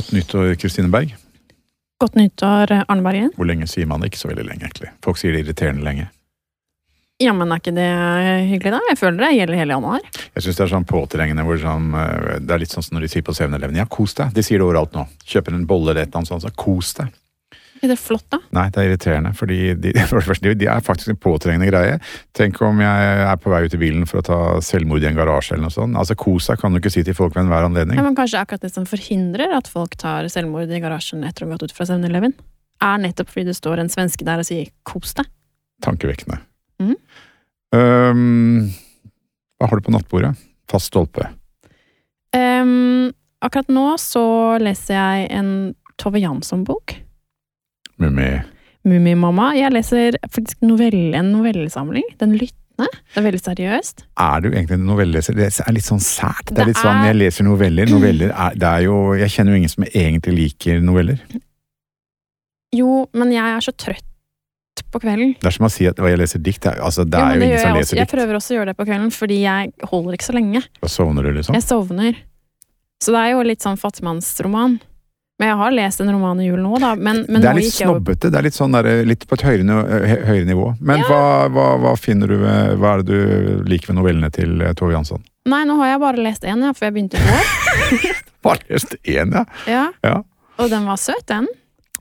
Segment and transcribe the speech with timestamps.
[0.00, 1.10] Godt nyttår, Kristine Berg.
[2.00, 3.34] Godt nyttår, Arne Bergen.
[3.36, 4.08] Hvor lenge sier man det?
[4.08, 4.88] Ikke så veldig lenge, egentlig.
[5.04, 6.06] Folk sier det irriterende lenge.
[7.20, 7.88] Ja, men er ikke det
[8.48, 8.78] hyggelig, da?
[8.88, 10.06] Jeg føler det gjelder hele januar.
[10.38, 13.04] Jeg syns det er sånn påtrengende hvor sånn, eh, Det er litt sånn som når
[13.04, 14.32] de sier på 7-Eleven ja, kos deg.
[14.32, 15.04] De sier det overalt nå.
[15.34, 17.12] Kjøper en bolle eller et eller annet sånt, så kos deg.
[17.80, 18.38] Er det flott, da?
[18.52, 19.92] Nei, det er irriterende, fordi de,
[20.60, 21.96] de er faktisk en påtrengende greie.
[22.36, 25.16] Tenk om jeg er på vei ut i bilen for å ta selvmord i en
[25.16, 25.96] garasje eller noe sånt.
[25.96, 27.96] Altså, Kos deg kan du ikke si til folk ved enhver anledning.
[28.00, 31.48] Ja, men Kanskje akkurat det som forhindrer at folk tar selvmord i garasjen etter å
[31.48, 32.36] ha gått ut fra 7-Eleven,
[32.84, 35.28] er nettopp fordi det står en svenske der og sier 'kos deg'.
[35.84, 36.40] Tankevekkende.
[36.80, 36.96] Mm.
[37.72, 38.70] Um,
[39.60, 40.34] hva har du på nattbordet?
[40.70, 41.28] Fast stolpe.
[42.36, 43.12] Um,
[43.42, 44.24] akkurat nå så
[44.62, 45.50] leser jeg en
[46.00, 46.94] Tove Jansson-bok.
[48.00, 48.30] Mummi.
[48.88, 49.50] Mummimamma.
[49.58, 52.06] Jeg leser faktisk novelle, en novellesamling.
[52.20, 52.56] Den lyttende.
[53.12, 54.04] Det er veldig seriøst.
[54.24, 55.36] Er du egentlig en novelleleser?
[55.36, 56.46] Det er litt sånn sært.
[56.48, 57.90] Det Det er litt sånn, Jeg leser noveller.
[57.92, 61.20] Noveller er, det er jo Jeg kjenner jo ingen som egentlig liker noveller.
[62.72, 64.06] Jo, men jeg er så trøtt
[64.90, 65.34] på kvelden.
[65.42, 66.66] Det er som å si at jeg leser dikt.
[66.72, 67.90] Altså, det Jo, er jo det ingen som leser også.
[67.96, 68.00] dikt.
[68.00, 70.62] Jeg prøver også å gjøre det på kvelden, fordi jeg holder ikke så lenge.
[70.80, 71.54] Da sovner du, liksom.
[71.58, 72.16] Jeg sovner.
[73.02, 74.80] Så det er jo litt sånn fattigmannsroman.
[75.40, 76.90] Men jeg har lest en roman i jul nå, da.
[77.00, 78.28] Men, men det er litt snobbete.
[78.28, 79.78] Det er litt sånn der, litt på et høyere,
[80.28, 80.66] høyere nivå.
[80.84, 81.06] Men Ja.
[81.08, 81.22] hva,
[81.54, 85.24] hva, hva finner du Hva er det du liker ved novellene til eh, Tove Jansson?
[85.48, 88.18] Nei, nå har jeg bare lest én, ja, for jeg begynte i går.
[88.44, 89.44] Bare lest én, ja.
[89.66, 89.86] Ja.
[90.04, 90.18] Ja.
[90.60, 91.48] Og den var søt, den.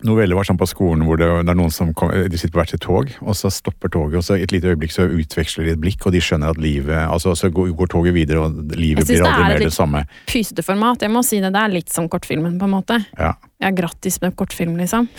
[0.08, 2.62] Noveller var sånn på skolen hvor det, det er noen som kom, de sitter på
[2.62, 5.66] hvert sitt tog, og så stopper toget, og så i et lite øyeblikk så utveksler
[5.68, 8.76] de et blikk, og de skjønner at livet altså Så går, går toget videre, og
[8.80, 10.04] livet blir aldri mer det samme er mer litt- er samme.
[10.32, 11.02] Pysete format.
[11.04, 13.00] Jeg må si det, det er litt som kortfilmen, på en måte.
[13.20, 13.34] Ja.
[13.60, 15.10] Ja, grattis med kortfilm, liksom.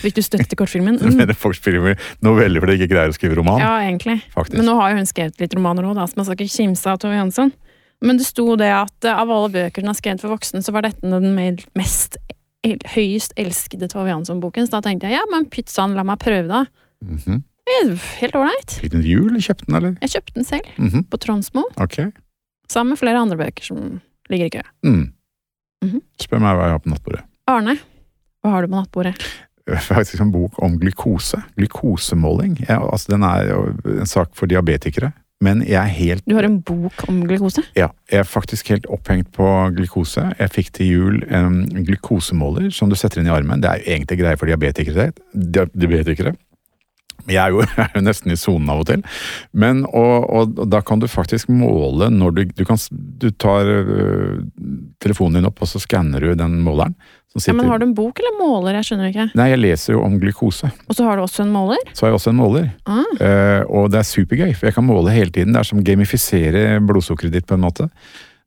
[0.00, 0.96] Fikk du støtte til kortfilmen?
[1.02, 1.18] Jeg Mm.
[1.20, 4.22] mener folk spiller noveller fordi de ikke greier å skrive roman, Ja, egentlig.
[4.32, 4.56] faktisk.
[4.56, 6.98] Men nå har jo hun skrevet litt romaner òg, så man skal ikke kimse av
[6.98, 7.52] Tove Jansson.
[8.00, 10.80] Men det sto det at av alle bøker hun har skrevet for voksne, så var
[10.88, 11.34] dette den
[11.76, 12.16] mest
[12.64, 14.12] høyest elskede Tove.
[14.26, 16.64] Så da tenkte jeg ja, men pizzaen, la meg prøve, da.
[17.02, 17.42] Mm -hmm.
[18.20, 18.70] Helt ålreit.
[18.80, 19.36] Fikk du en jul?
[19.40, 19.96] Kjøpte den, eller?
[20.02, 21.04] Jeg kjøpte den selv, Mhm.
[21.04, 22.10] på Tronsmo, Okay.
[22.68, 24.62] sammen med flere andre bøker som ligger i kø.
[24.84, 25.12] Mm.
[25.84, 26.00] -hmm.
[26.20, 27.22] Spør meg hva jeg har på nattbordet.
[27.46, 27.78] Arne,
[28.42, 29.14] hva har du på nattbordet?
[29.68, 31.42] Faktisk en bok om glukose.
[31.56, 32.58] Glukosemåling.
[32.68, 35.12] Ja, altså, den er jo en sak for diabetikere.
[35.40, 37.64] Men jeg er helt Du har en bok om glukose?
[37.78, 39.46] Ja, jeg er faktisk helt opphengt på
[39.76, 40.26] glukose.
[40.36, 43.62] Jeg fikk til jul en glukosemåler som du setter inn i armen.
[43.62, 45.10] Det er jo egentlig greie for diabetikere.
[45.32, 46.34] diabetikere.
[47.28, 49.04] Jeg er jo, jeg er jo nesten i sonen av og til.
[49.52, 54.44] Men, og, og, da kan du faktisk måle når du Du, kan, du tar øh,
[55.00, 56.96] telefonen din opp, og så skanner du den måleren.
[57.38, 58.74] Ja, men har du en bok eller måler?
[58.80, 59.28] Jeg skjønner ikke.
[59.38, 60.66] Nei, jeg leser jo om glukose.
[60.90, 61.78] Og så har du også en måler?
[61.94, 62.66] Så har jeg også en måler.
[62.90, 63.04] Ah.
[63.20, 65.54] Uh, og det er supergøy, for jeg kan måle hele tiden.
[65.54, 67.86] Det er som gamifisere blodsukkeret ditt på en måte.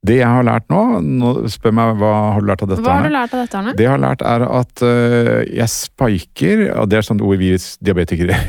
[0.03, 2.83] Det jeg har lært nå, nå spør meg hva har du lært av dette?
[2.83, 3.73] Hva har du lært av dette, Arne?
[3.79, 7.55] Det jeg har lært er at uh, jeg spiker, og det er sånn ord vi
[7.79, 8.35] diabetikere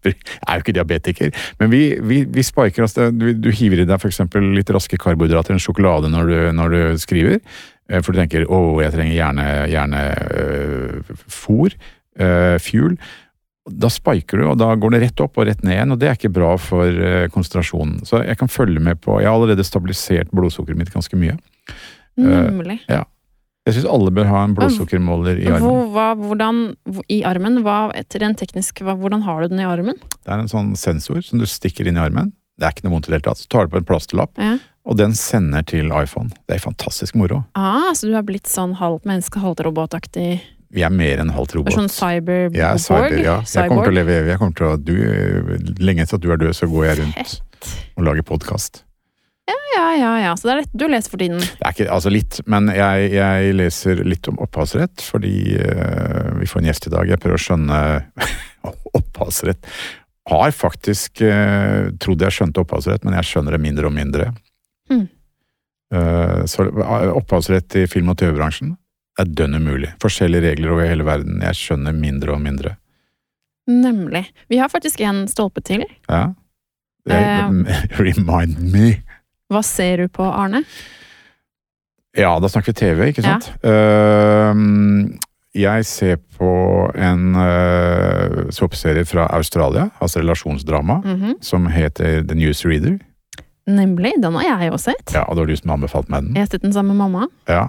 [0.00, 3.84] Jeg er jo ikke diabetiker, men vi, vi, vi spiker altså, du, du hiver i
[3.84, 4.22] deg f.eks.
[4.56, 7.36] litt raske karbohydrater, en sjokolade når du, når du skriver,
[7.98, 10.02] for du tenker 'å, jeg trenger gjerne, gjerne
[10.36, 11.74] øh, fôr',
[12.18, 12.96] øh, fuel.
[13.70, 16.08] Da spiker du, og da går det rett opp og rett ned igjen, og det
[16.08, 18.00] er ikke bra for øh, konsentrasjonen.
[18.08, 21.36] Så jeg kan følge med på Jeg har allerede stabilisert blodsukkeret mitt ganske mye.
[22.16, 22.80] Nemlig.
[22.88, 23.04] Ja.
[23.68, 25.62] Jeg syns alle bør ha en blodsukkermåler i armen.
[25.62, 26.60] Hvor, hva, hvordan,
[27.12, 27.60] I armen?
[27.62, 30.00] Hva, en teknisk, hva, hvordan har du den i armen?
[30.16, 32.32] Det er en sånn sensor som du stikker inn i armen.
[32.58, 33.42] Det er ikke noe vondt i det hele tatt.
[33.42, 34.56] Så tar du på en plasterlapp, Ja.
[34.90, 36.32] Og den sender til iPhone.
[36.50, 37.44] Det er fantastisk moro.
[37.54, 40.40] Ah, så du har blitt sånn halvt menneske, halvt robotaktig?
[40.74, 41.74] Vi er mer enn halvt robot.
[41.74, 42.58] Sånn cyberborg?
[42.58, 43.38] jeg er cyber, ja.
[43.46, 44.34] Jeg kommer til å leve evig.
[44.34, 47.36] Jeg kommer til å, du, lenge etter at du er død, så går jeg rundt
[47.98, 48.82] og lager podkast.
[49.50, 50.34] Ja, ja, ja.
[50.38, 51.40] Så det er dette du leser for tiden?
[51.42, 56.50] Det er ikke, altså litt, men jeg, jeg leser litt om opphavsrett, fordi uh, vi
[56.50, 57.10] får en gjest i dag.
[57.10, 57.80] Jeg prøver å skjønne
[59.00, 59.70] opphavsrett.
[60.30, 64.30] Har faktisk uh, trodd jeg skjønte opphavsrett, men jeg skjønner det mindre og mindre.
[64.90, 65.08] Mm.
[65.94, 68.76] Eh, så eh, opphavsrett i film- og TV-bransjen
[69.18, 69.92] er dønn umulig.
[70.02, 71.40] Forskjellige regler over hele verden.
[71.42, 72.76] Jeg skjønner mindre og mindre.
[73.70, 74.24] Nemlig.
[74.48, 75.84] Vi har faktisk en stolpe til.
[76.08, 76.28] Ja.
[77.10, 77.50] Eh.
[78.00, 79.02] Remind me.
[79.50, 80.62] Hva ser du på, Arne?
[82.18, 83.50] Ja, da snakker vi TV, ikke sant?
[83.66, 85.18] Ehm,
[85.54, 86.50] jeg ser på
[86.98, 87.34] en
[88.54, 91.36] såpeserie fra Australia, altså relasjonsdrama, Mhm.
[91.42, 92.98] som heter The Newsreader.
[93.68, 94.14] Nemlig.
[94.22, 95.12] Den har jeg jo sett.
[95.12, 96.38] Ja, det var du som anbefalte meg den.
[96.38, 97.28] Jeg har sett den sammen med mamma.
[97.50, 97.68] Ja.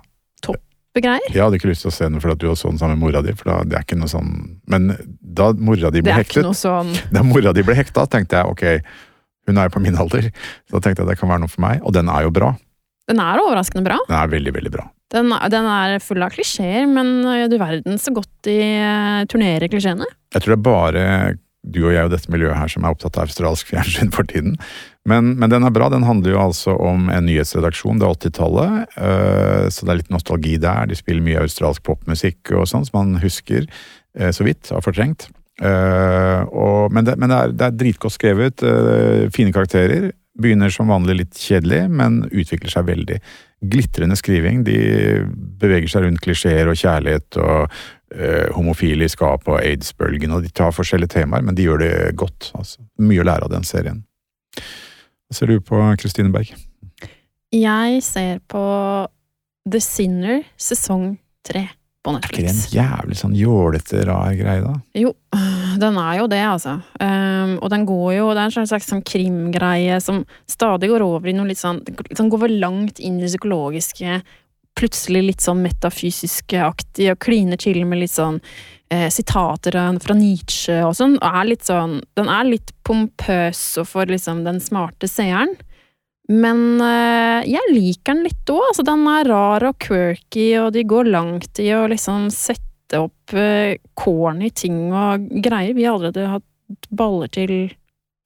[0.91, 1.23] Greier.
[1.31, 3.21] Jeg hadde ikke lyst til å se den fordi du så den sammen med mora
[3.23, 4.31] di, for da, det er ikke noe sånn
[4.67, 4.89] Men
[5.23, 8.97] da mora di ble hektet, sånn da mora di ble hekta, tenkte jeg ok,
[9.47, 10.27] hun er jo på min alder,
[10.67, 12.51] så da tenkte jeg det kan være noe for meg, og den er jo bra.
[13.07, 14.01] Den er overraskende bra.
[14.09, 14.83] Den er veldig, veldig bra.
[15.15, 19.71] Den, den er full av klisjeer, men eh, du verden så godt de eh, turnerer
[19.71, 20.07] klisjeene.
[20.35, 21.05] Jeg tror det er bare
[21.61, 24.59] du og jeg og dette miljøet her som er opptatt av australsk fjernsyn for tiden.
[25.09, 25.89] Men, men den er bra.
[25.89, 28.01] Den handler jo altså om en nyhetsredaksjon.
[28.01, 30.89] Det er 80-tallet, uh, så det er litt nostalgi der.
[30.89, 35.29] De spiller mye australsk popmusikk og sånn, som man husker uh, så vidt, har fortrengt.
[35.61, 38.65] Uh, og, men det, men det, er, det er dritgodt skrevet.
[39.33, 40.11] Fine karakterer.
[40.41, 43.17] Begynner som vanlig litt kjedelig, men utvikler seg veldig.
[43.73, 44.61] Glitrende skriving.
[44.65, 44.77] De
[45.61, 47.81] beveger seg rundt klisjeer og kjærlighet og
[48.51, 52.49] homofile i skapet og aids-bølgen, og de tar forskjellige temaer, men de gjør det godt.
[52.59, 52.81] Altså.
[52.99, 54.01] Mye å lære av den serien.
[55.31, 56.49] Hva ser du på Kristine Berg?
[57.55, 58.63] Jeg ser på
[59.63, 61.13] The Sinner sesong
[61.47, 61.69] tre
[62.03, 62.35] på Netflix.
[62.35, 64.73] Er ikke det en jævlig sånn jålete, rar greie, da?
[64.99, 65.13] Jo,
[65.85, 66.73] den er jo det, altså.
[66.99, 70.19] Um, og den går jo Det er en slags sånn krimgreie som
[70.51, 74.19] stadig går over i noe litt sånn Den går vel langt inn i det psykologiske,
[74.75, 78.43] plutselig litt sånn metafysiske-aktig, og kliner til med litt sånn
[78.91, 81.17] eh, sitater fra Nietzsche og sånn.
[81.23, 85.55] Er litt sånn Den er litt pompøs og for liksom den smarte seeren.
[86.31, 88.63] Men eh, jeg liker den litt òg.
[88.69, 93.35] Altså, den er rar og quirky, og de går langt i å liksom sette opp
[93.35, 97.55] eh, corny ting og greier vi allerede har hatt baller til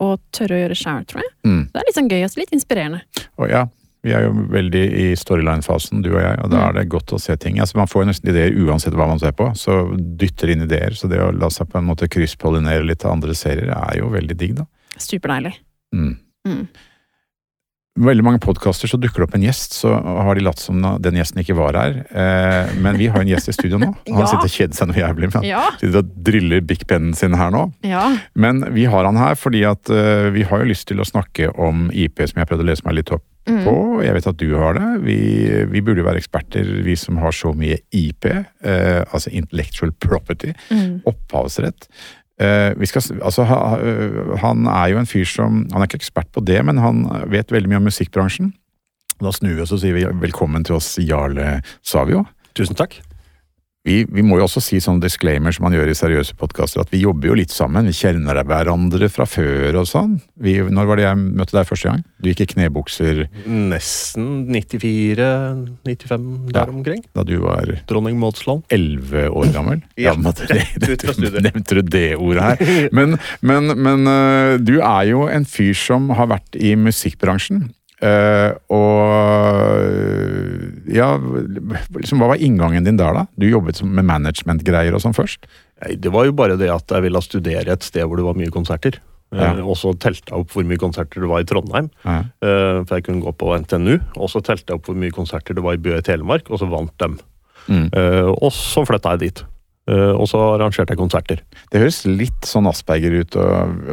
[0.03, 1.31] å tørre å gjøre sjæl, tror jeg.
[1.47, 1.62] Mm.
[1.71, 3.01] Det er litt sånn gøy og litt inspirerende.
[3.39, 3.63] Oh, ja,
[4.05, 6.65] vi er jo veldig i storyline-fasen, du og jeg, og da Mm.
[6.69, 7.57] er det godt å se ting.
[7.59, 10.93] Altså, man får jo nesten ideer uansett hva man ser på, så dytter inn ideer.
[10.93, 14.09] Så det å la seg på en måte krysspollinere litt av andre serier er jo
[14.13, 14.65] veldig digg, da.
[14.97, 15.55] Superdeilig.
[15.93, 16.17] Mm.
[16.47, 16.67] Mm.
[17.95, 21.15] Veldig mange podkaster så dukker det opp en gjest, så har de latt som den
[21.15, 21.94] gjesten ikke var her.
[22.12, 23.94] Eh, men vi har en gjest i studio nå.
[24.09, 24.25] Han Ja.
[24.27, 25.30] sitter og kjeder seg noe jævlig.
[25.31, 27.69] Men Ja, sitter og driller Big Pennen sin her nå.
[27.88, 28.03] ja.
[28.36, 31.53] Men vi har han her fordi at eh, vi har jo lyst til å snakke
[31.56, 33.59] om IP, som jeg prøvde å lese meg litt opp Mm.
[33.63, 34.01] på.
[34.01, 34.86] Jeg vet at du har det.
[35.06, 35.15] Vi,
[35.69, 40.51] vi burde jo være eksperter, vi som har så mye IP, eh, altså intellectual property,
[40.74, 41.03] Mm.
[41.06, 41.86] opphavsrett.
[42.35, 43.45] Eh, skal, altså,
[43.79, 47.05] øh, han er jo en fyr som Han er ikke ekspert på det, men han
[47.31, 48.53] vet veldig mye om musikkbransjen.
[49.23, 52.25] Da snur vi oss og sier vi velkommen til oss, Jarle Savio.
[52.55, 52.99] Tusen takk.
[53.85, 56.89] Vi, vi må jo også si sånn disclaimer som man gjør i seriøse podkaster, at
[56.89, 57.85] vi jobber jo litt sammen.
[57.85, 60.15] Vi kjenner hverandre fra før og sånn.
[60.41, 62.01] Vi, når var det jeg møtte deg første gang?
[62.17, 66.65] Du gikk i knebukser Nesten 94-95 Ja.
[66.65, 67.03] der omkring.
[67.13, 68.63] da du var Dronning Maudsland.
[68.73, 69.81] 11 år gammel.
[70.01, 71.39] Ja, måtte det, det, du.
[71.45, 72.89] Nevnte du det ordet her?
[72.91, 77.67] Men, men, men øh, du er jo en fyr som har vært i musikkbransjen.
[78.05, 80.05] Øh, og
[80.95, 81.09] ja,
[81.97, 83.25] liksom, hva var inngangen din der, da?
[83.39, 85.45] Du jobbet som- med managementgreier og sånn først?
[85.99, 88.51] Det var jo bare det at jeg ville studere et sted hvor det var mye
[88.53, 88.99] konserter.
[89.33, 89.51] Ja.
[89.57, 92.19] Eh, og så telte jeg opp hvor mye konserter det var i Trondheim, Ja.
[92.41, 93.99] eh, for jeg kunne gå på NTNU.
[94.17, 96.59] Og så telte jeg opp hvor mye konserter det var i Bø i Telemark, og
[96.59, 97.19] så vant dem.
[97.67, 97.89] Mm.
[98.41, 99.43] Og så flytta jeg dit.
[99.85, 101.41] Eh, og så arrangerte jeg konserter.
[101.69, 103.43] Det høres litt sånn Asperger ut å,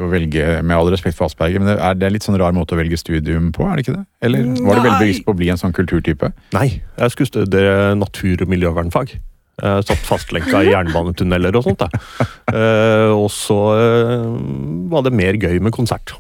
[0.05, 2.55] å velge, med all respekt for Asperger, men det er, det er litt sånn rar
[2.57, 4.07] måte å velge studium på, er det ikke det?
[4.25, 6.33] Eller var du veldig bevisst på å bli en sånn kulturtype?
[6.57, 9.19] Nei, jeg skulle studere natur- og miljøvernfag.
[9.63, 11.85] Jeg satt fastlenka i jernbanetunneler og sånt.
[11.85, 12.27] Da.
[12.53, 14.25] Eh, og så eh,
[14.93, 16.15] var det mer gøy med konsert.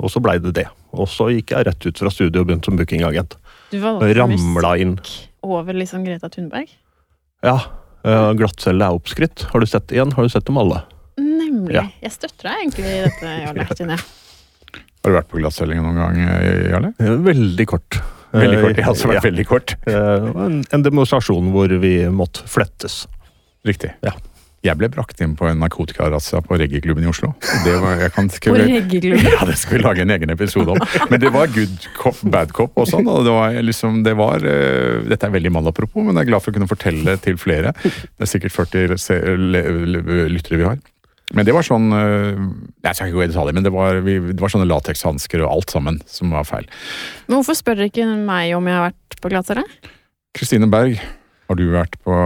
[0.00, 0.66] Og så blei det det.
[0.96, 3.36] Og så gikk jeg rett ut fra studiet og begynte som bookingagent.
[3.72, 4.94] Du valgte Ramla inn.
[5.42, 6.68] over liksom Greta Thunberg?
[7.44, 7.58] Ja,
[8.04, 9.46] eh, glattcelle er oppskrytt.
[9.52, 10.12] Har du sett én.
[10.16, 10.82] Har du sett dem alle?
[11.20, 11.74] Nemlig.
[11.76, 11.84] Ja.
[12.04, 13.66] Jeg støtter deg egentlig i dette, Jarle.
[13.96, 14.00] jeg.
[15.00, 16.92] Har du vært på glattcellingen noen gang, eh, Jarle?
[17.00, 18.00] Eh, Veldig kort.
[18.30, 19.26] Veldig kort, det har altså vært ja.
[19.26, 19.72] veldig kort.
[19.90, 23.02] Eh, en, en demonstrasjon hvor vi måtte flettes.
[23.66, 23.90] Riktig.
[24.06, 24.12] Ja.
[24.60, 27.30] Jeg ble brakt inn på en narkotikarazzia på reggaeklubben i Oslo.
[27.64, 29.24] Det var, jeg kan, På reggeklubben.
[29.32, 30.82] ja, det skal vi lage en egen episode om.
[31.08, 33.08] Men det var good cop, bad cop og sånn.
[33.08, 36.44] Og det var liksom, det var, uh, dette er veldig mann-apropos, men jeg er glad
[36.44, 37.72] for å kunne fortelle til flere.
[37.80, 39.64] Det er sikkert 40 se- le-
[39.96, 40.76] le- lyttere vi har.
[41.32, 42.38] Men det var sånn eh,
[42.82, 45.52] Jeg skal ikke gå i detalj, men det var, vi, det var sånne latekshansker og
[45.54, 46.66] alt sammen som var feil.
[47.30, 49.62] Men hvorfor spør dere ikke meg om jeg har vært på glattcelle?
[50.36, 50.98] Kristine Berg,
[51.48, 52.16] har du vært på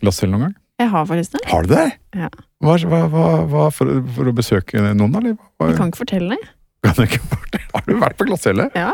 [0.00, 0.54] glattcelle noen gang?
[0.76, 1.40] Jeg har det.
[1.48, 1.86] Har du det?
[2.14, 2.28] Ja.
[2.60, 5.36] Hva, hva, hva, hva for, for å besøke noen, da?
[5.56, 6.36] Hva, Jeg kan ikke fortelle
[6.86, 7.70] kan du ikke fortelle?
[7.74, 8.68] Har du vært på glattcelle?
[8.76, 8.92] Ja.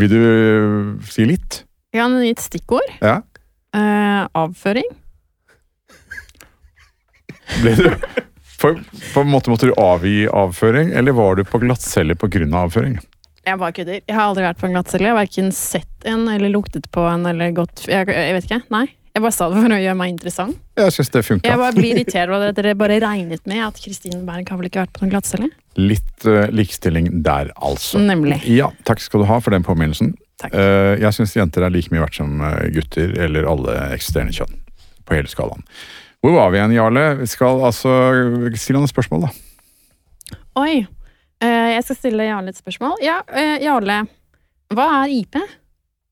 [0.00, 1.62] Vil du øh, si litt?
[1.94, 2.96] Jeg kan gi et stikkord.
[3.02, 3.20] Ja.
[3.76, 4.88] Eh, avføring.
[7.60, 7.86] Ble du
[8.60, 8.74] på,
[9.14, 12.46] på en måte Måtte du avgi avføring, eller var du på glattcelle pga.
[12.64, 12.98] avføring?
[13.46, 14.00] Jeg bare kødder.
[14.04, 15.06] Jeg har aldri vært på en glattcelle.
[15.08, 18.62] Jeg har verken sett en eller luktet på en eller gått jeg, jeg vet ikke.
[18.74, 18.86] Nei.
[19.10, 20.58] Jeg bare sa det for å gjøre meg interessant.
[20.78, 21.50] Jeg synes det funker.
[21.50, 24.68] Jeg bare blir irritert over at dere bare regnet med at Kristine Berg har vel
[24.68, 25.48] ikke vært på noen glattcelle?
[25.80, 27.98] Litt uh, likestilling der, altså.
[27.98, 28.38] Nemlig.
[28.46, 30.12] Ja, takk skal du ha for den påminnelsen.
[30.40, 30.54] Takk.
[30.54, 34.62] Uh, jeg syns jenter er like mye verdt som eh, gutter, eller alle eksisterende kjønn.
[35.02, 35.66] På hele skalaen.
[36.22, 37.04] Hvor var vi igjen, Jarle?
[37.18, 37.92] Vi skal altså
[38.54, 40.38] Still ham et spørsmål, da.
[40.62, 40.84] Oi.
[41.42, 42.94] Uh, jeg skal stille Jarle et spørsmål.
[43.02, 43.24] Ja,
[43.58, 44.04] Jarle.
[44.70, 45.40] Hva er IP?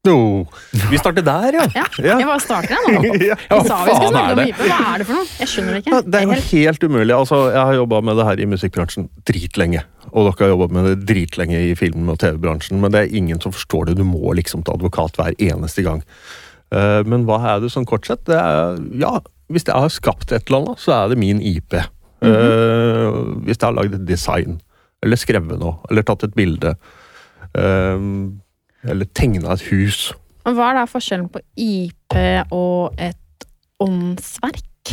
[0.06, 0.46] Jo,
[0.92, 1.64] vi starter der, ja.
[1.74, 1.84] Ja.
[2.20, 3.14] Jeg bare starter, jeg nå.
[3.28, 3.34] Ja.
[3.50, 4.68] Vi sa vi skulle snakke om hype.
[4.70, 5.26] Hva er det for noe?
[5.40, 5.98] Jeg skjønner det ikke.
[6.06, 7.14] Det er jo Helt- umulig.
[7.16, 9.82] Altså, jeg har jobba med det her i musikkbransjen dritlenge.
[10.12, 13.42] Og dere har jobba med det dritlenge i film- og TV-bransjen, men det er ingen
[13.42, 13.96] som forstår det.
[13.98, 16.04] Du må liksom til advokat hver eneste gang.
[16.72, 18.22] Eh, men hva er det sånn kort sett?
[18.30, 19.16] Det er, ja,
[19.50, 21.74] hvis jeg har skapt et eller annet, så er det min IP.
[21.74, 24.60] Eh, hvis jeg har lagd et design,
[25.04, 26.76] eller skrevet noe, eller tatt et bilde,
[27.58, 27.98] eh,
[28.84, 30.12] eller tegna et hus.
[30.44, 32.18] Men Hva er da forskjellen på IP
[32.54, 33.46] og et
[33.82, 34.92] åndsverk?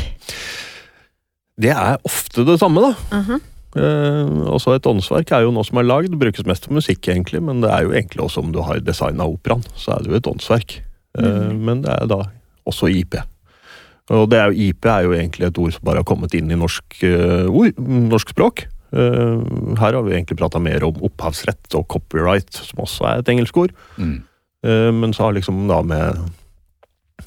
[1.55, 2.95] Det er ofte det samme, da.
[3.15, 3.43] Mhm.
[3.75, 7.41] Eh, også et åndsverk er jo noe som er lagd, brukes mest til musikk, egentlig,
[7.43, 10.19] men det er jo egentlig også om du har designa operaen, så er det jo
[10.19, 10.77] et åndsverk.
[11.17, 11.59] Eh, Mhm.
[11.65, 12.21] Men det er da
[12.65, 13.15] også IP.
[14.09, 16.51] Og det er jo, IP er jo egentlig et ord som bare har kommet inn
[16.51, 18.67] i norsk, uh, ord, norsk språk.
[18.95, 23.31] Eh, her har vi egentlig prata mer om opphavsrett og copyright, som også er et
[23.33, 23.73] engelsk ord.
[23.99, 24.21] Mm.
[24.63, 26.23] Eh, Men så har liksom da med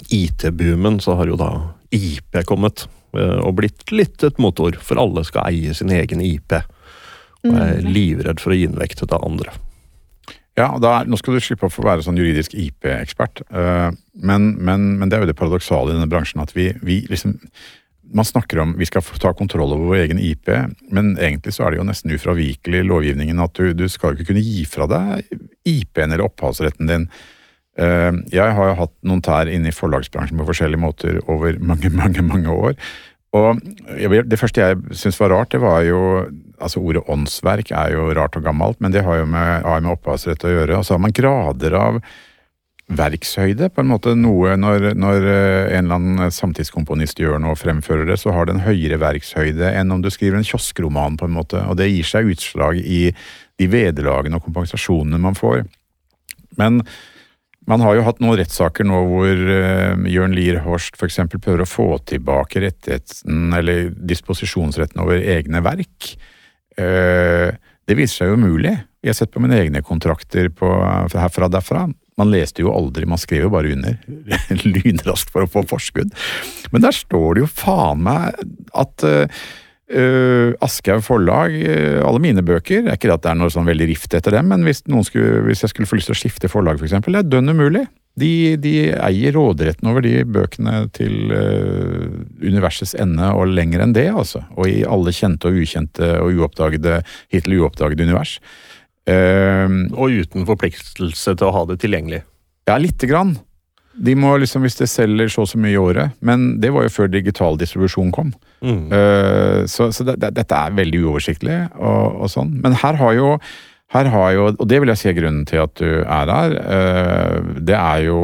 [0.08, 1.50] IT-boomen, så har jo da
[1.94, 2.86] IP kommet.
[3.14, 6.52] eh, Og blitt litt et motord, for alle skal eie sin egen IP.
[7.44, 7.92] Og er Mm.
[7.94, 9.52] livredd for å gi den vekk til andre.
[10.56, 14.56] Ja, da er, Nå skal du slippe å få være sånn juridisk IP-ekspert, eh, men,
[14.58, 17.38] men, men det er jo det paradoksale i denne bransjen at vi, vi liksom
[18.14, 20.48] Man snakker om vi skal ta kontroll over vår egen IP,
[20.94, 24.30] men egentlig så er det jo nesten ufravikelig i lovgivningen at du, du skal ikke
[24.30, 25.26] kunne gi fra deg
[25.68, 27.04] IP-en eller opphavsretten din.
[27.78, 31.92] Eh, Jeg har jo hatt noen tær inne i forlagsbransjen på forskjellige måter over mange,
[32.00, 32.78] mange, mange år.
[33.36, 36.02] Og det første jeg syntes var rart, det var jo
[36.58, 40.42] Altså ordet åndsverk er jo rart og gammelt, men det har jo med, med opphavsrett
[40.42, 40.80] å gjøre.
[40.80, 42.00] Og så har man grader av
[42.88, 44.14] verkshøyde, på en måte.
[44.16, 48.48] Noe når, når eh, en eller annen samtidskomponist gjør noe og fremfører det, så har
[48.48, 51.60] det en høyere verkshøyde enn om du skriver en kioskroman, på en måte.
[51.68, 53.10] Og det gir seg utslag i
[53.58, 55.66] de vederlagene og kompensasjonene man får.
[56.58, 56.80] Men
[57.68, 61.20] man har jo hatt noen rettssaker nå hvor uh, Jørn Lier Horst f.eks.
[61.34, 66.14] prøver å få tilbake rettigheten eller disposisjonsretten over egne verk.
[66.80, 67.52] Uh,
[67.88, 68.72] det viser seg jo umulig.
[69.04, 70.70] Jeg har sett på mine egne kontrakter på,
[71.12, 71.84] herfra og derfra.
[72.18, 73.96] Man leste jo aldri, man skrev jo bare under.
[74.74, 76.12] Lynraskt for å få forskudd.
[76.74, 78.42] Men der står det jo faen meg
[78.76, 83.68] at uh, Aschehoug forlag, uh, alle mine bøker er ikke at det er noe sånn
[83.68, 86.52] veldig rift etter dem, men hvis, skulle, hvis jeg skulle få lyst til å skifte
[86.52, 87.86] forlag, for eksempel, det er dønn umulig.
[88.18, 92.08] De, de eier råderetten over de bøkene til uh,
[92.42, 94.42] universets ende og lenger enn det, altså.
[94.58, 96.98] Og i alle kjente og ukjente og uoppdagede,
[97.30, 98.40] hittil uoppdagede univers.
[99.08, 102.22] Uh, Og uten forpliktelse til å ha det tilgjengelig.
[102.68, 103.38] ja, lite grann.
[103.98, 106.84] De må liksom, hvis det selger så og så mye i året, men det var
[106.84, 108.34] jo før digital distribusjon kom.
[108.62, 108.92] Mm.
[108.92, 112.52] Uh, så så det, det, dette er veldig uoversiktlig og, og sånn.
[112.62, 113.32] Men her har jo
[113.88, 116.54] her har jo, og det vil jeg si er grunnen til at du er her,
[116.60, 118.18] uh, det er jo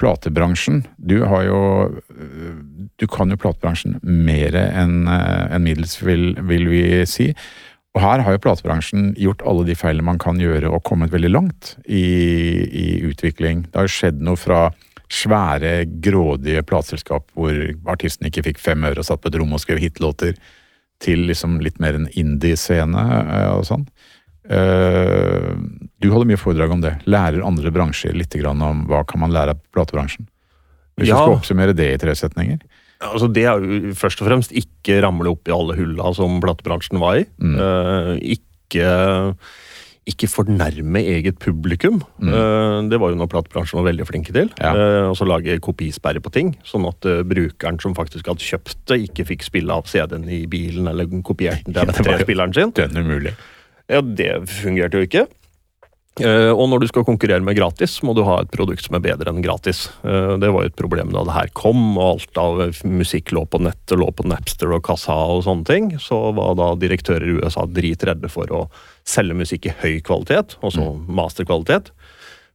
[0.00, 0.86] platebransjen.
[0.96, 1.60] Du har jo
[2.14, 2.52] eh,
[2.98, 7.28] Du kan jo platebransjen mer enn en middels, vil, vil vi si.
[7.98, 11.30] Og her har jo platebransjen gjort alle de feilene man kan gjøre, og kommet veldig
[11.34, 12.04] langt i,
[12.70, 13.64] i utvikling.
[13.66, 14.68] Det har jo skjedd noe fra
[15.10, 15.72] svære,
[16.04, 17.56] grådige plateselskap hvor
[17.90, 20.36] artisten ikke fikk fem øre og satt på et rom og skrev hitlåter,
[21.02, 23.84] til liksom litt mer en indie-scene eh, og sånn.
[24.50, 25.52] Eh,
[25.98, 26.94] Du holder mye foredrag om det.
[27.10, 30.28] Lærer andre bransjer litt om hva kan man lære av platebransjen?
[30.98, 31.14] Hvis Ja.
[31.14, 32.58] du skal oppsummere det i tre setninger.
[33.00, 36.98] Altså Det er jo først og fremst ikke ramle opp i alle hulla som platebransjen
[36.98, 37.26] var i.
[37.38, 37.54] Mm.
[37.62, 38.88] Eh, ikke,
[40.08, 42.00] ikke fornærme eget publikum.
[42.18, 42.32] Mm.
[42.32, 44.50] Eh, det var jo noe platebransjen var veldig flinke til.
[44.58, 44.72] Ja.
[44.74, 48.98] Eh, og så lage kopisperre på ting, sånn at brukeren som faktisk hadde kjøpt det,
[49.06, 52.74] ikke fikk spille av CD-en i bilen eller kopiert den Ja, til jo- MP3-spilleren sin.
[52.74, 53.36] Dønn umulig.
[53.88, 55.28] Ja, det fungerte jo ikke.
[56.18, 59.04] Eh, og når du skal konkurrere med gratis, må du ha et produkt som er
[59.04, 59.86] bedre enn gratis.
[60.02, 63.44] Eh, det var jo et problem da det her kom, og alt av musikk lå
[63.50, 65.90] på nettet, lå på Napster og Kassa og sånne ting.
[66.02, 68.64] Så var da direktører i USA dritredde for å
[69.08, 71.92] selge musikk i høy kvalitet, altså masterkvalitet.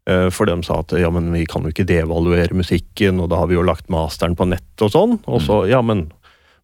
[0.10, 3.40] Eh, For de sa at ja, men vi kan jo ikke devaluere musikken, og da
[3.40, 5.18] har vi jo lagt masteren på nett og sånn.
[5.32, 6.10] Og så ja, men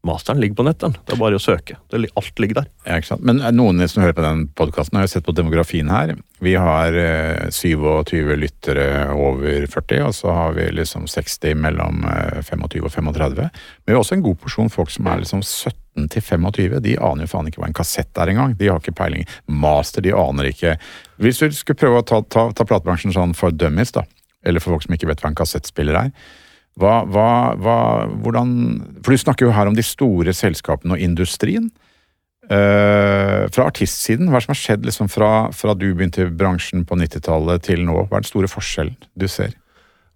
[0.08, 1.76] masteren ligger på nettet, det er bare å søke.
[1.92, 2.68] Det, alt ligger der.
[2.88, 3.18] Ja?
[3.20, 6.14] Men noen som hører på den podkasten, har jo sett på demografien her.
[6.40, 12.40] Vi har eh, 27 lyttere over 40, og så har vi liksom 60 mellom eh,
[12.48, 13.36] 25 og 35.
[13.44, 16.96] Men vi har også en god porsjon folk som er liksom 17 til 25, de
[17.04, 18.56] aner jo faen ikke hva en kassett er engang.
[18.56, 19.28] De har ikke peiling.
[19.52, 20.78] Master, de aner ikke.
[21.20, 24.08] Hvis du skulle prøve å ta, ta, ta platebransjen sånn for dummies, da,
[24.48, 26.14] eller for folk som ikke vet hva en kassettspiller er,
[26.80, 27.78] hva, hva, hva,
[28.24, 28.56] hvordan
[29.04, 31.70] For du snakker jo her om de store selskapene og industrien.
[32.50, 36.32] Uh, fra artistsiden, hva er det som har skjedd liksom fra, fra du begynte i
[36.34, 37.94] bransjen på 90-tallet til nå?
[38.08, 39.54] Hva er den store forskjellen du ser?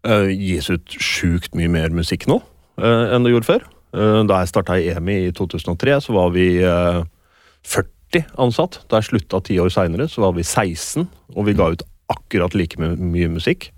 [0.07, 2.39] Uh, gis ut sjukt mye mer musikk nå
[2.81, 3.67] uh, enn det gjorde før.
[3.93, 8.81] Uh, da jeg starta i EMI i 2003, så var vi 40 ansatt.
[8.89, 11.05] Da jeg slutta ti år seinere, så var vi 16,
[11.37, 13.69] og vi ga ut akkurat like mye musikk.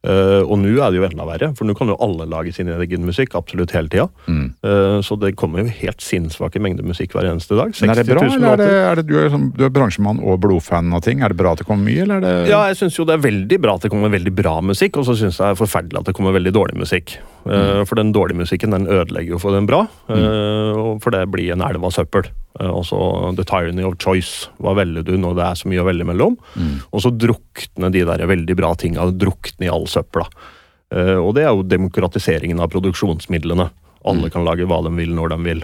[0.00, 2.70] Uh, og nå er det jo enda verre, for nå kan jo alle lage sin
[2.72, 4.06] egen musikk absolutt hele tida.
[4.32, 4.46] Mm.
[4.64, 7.74] Uh, så det kommer jo helt sinnssvake mengder musikk hver eneste dag.
[7.82, 10.22] Men er det bra, eller er det, er det, du, er, liksom, du er bransjemann
[10.24, 11.20] og blodfan av ting?
[11.20, 13.18] Er det bra at det kommer mye, eller er det Ja, jeg syns jo det
[13.18, 15.60] er veldig bra at det kommer veldig bra musikk, og så syns jeg det er
[15.60, 17.18] forferdelig at det kommer veldig dårlig musikk.
[17.44, 17.84] Uh, mm.
[17.90, 21.00] For den dårlige musikken den ødelegger jo for den bra, mm.
[21.04, 22.32] for det blir en elv av søppel.
[22.68, 23.00] Også
[23.38, 24.50] The Tyranny of Choice.
[24.60, 26.36] Hva velger du når det er så mye å velge mellom?
[26.54, 26.78] Mm.
[26.90, 30.26] Og så drukne de der veldig bra tinga drukne i all søpla.
[30.90, 33.70] Uh, og det er jo demokratiseringen av produksjonsmidlene.
[34.00, 34.32] Alle mm.
[34.34, 35.62] kan lage hva de vil, når de vil.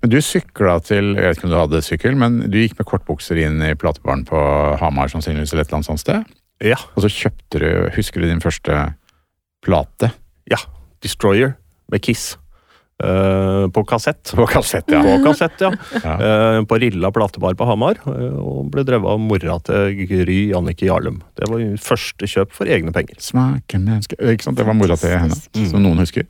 [0.00, 2.88] Men du sykla til Jeg vet ikke om du hadde sykkel, men du gikk med
[2.88, 4.38] kortbukser inn i platebaren på
[4.80, 6.30] Hamar sannsynligvis eller et eller annet sånt sted?
[6.64, 6.78] Ja.
[6.94, 8.78] Og så kjøpte du Husker du din første
[9.64, 10.12] plate?
[10.50, 10.60] Ja.
[11.04, 11.56] Destroyer
[11.92, 12.34] med Kiss.
[13.02, 14.32] Uh, på kassett.
[14.36, 15.00] På kassett, ja.
[15.02, 15.72] På, kassett, ja.
[16.04, 16.12] ja.
[16.58, 17.98] Uh, på Rilla platebar på Hamar.
[18.06, 21.18] Uh, og ble drevet av mora til Gry Annike Jarlum.
[21.34, 23.18] Det var første kjøp for egne penger.
[23.22, 25.66] Smakende Ikke sant, Det var mora til henne, mm.
[25.72, 26.28] som noen husker.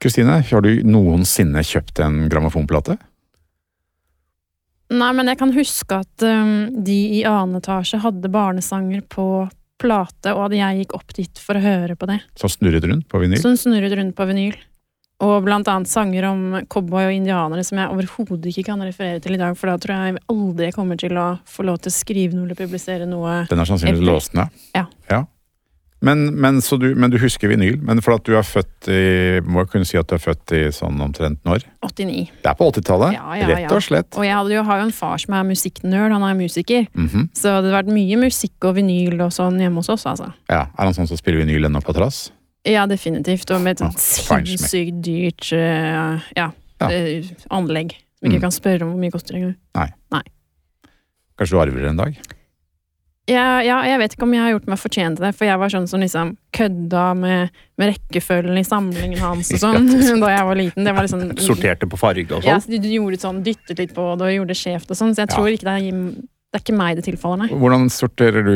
[0.00, 2.96] Kristine, har du noensinne kjøpt en grammofonplate?
[4.94, 9.26] Nei, men jeg kan huske at um, de i annen etasje hadde barnesanger på
[9.80, 12.20] plate, og at jeg gikk opp dit for å høre på det.
[12.40, 13.40] Som snurret rundt på vinyl?
[13.42, 14.56] Som snurret rundt på vinyl.
[15.22, 16.40] Og blant annet sanger om
[16.70, 19.94] cowboy og indianere som jeg overhodet ikke kan referere til i dag, for da tror
[19.94, 23.44] jeg aldri jeg kommer til å få lov til å skrive noe eller publisere noe.
[23.50, 24.50] Den er sannsynligvis låst ned?
[24.74, 24.88] Ja.
[25.12, 25.22] ja.
[26.04, 27.78] Men, men, du, men, du, husker vinyl?
[27.80, 30.52] Men for at du er født i Må jeg kunne si at du er født
[30.52, 31.64] i sånn omtrent når?
[31.80, 32.26] 89.
[32.42, 33.16] Det er på 80-tallet?
[33.16, 34.10] Ja, ja, Rett og slett.
[34.18, 36.86] Og jeg jo, har jo en far som er musikknerd, han er musiker.
[36.92, 37.28] Mm -hmm.
[37.32, 40.32] Så det hadde vært mye musikk og vinyl og sånn hjemme hos oss, altså.
[40.50, 42.32] Ja, Er han sånn som spiller vinyl ennå på trass?
[42.64, 43.50] Ja, definitivt.
[43.52, 46.48] Og med et sånt sinnssykt dyrt uh, ja,
[46.80, 46.88] ja.
[46.88, 47.96] Uh, anlegg.
[48.18, 48.46] Som ikke mm.
[48.46, 49.58] kan spørre om hvor mye koster engang.
[49.76, 49.90] Nei.
[50.14, 50.24] Nei.
[51.38, 52.16] Kanskje du arver det en dag?
[53.24, 55.60] Ja, ja, jeg vet ikke om jeg har gjort meg fortjent til det, for jeg
[55.60, 59.88] var sånn som liksom kødda med, med rekkefølgen i samlingen hans og sånn
[60.24, 60.84] da jeg var liten.
[60.84, 62.50] Det var liksom, Sorterte på farge og sånn?
[62.50, 65.16] Ja, du, du gjorde sånn, dyttet litt på det og gjorde det skjevt og sånn,
[65.16, 65.88] så jeg tror ikke det er
[66.54, 67.56] det er ikke meg det tilfaller, nei.
[67.58, 68.52] Hvordan sorterer du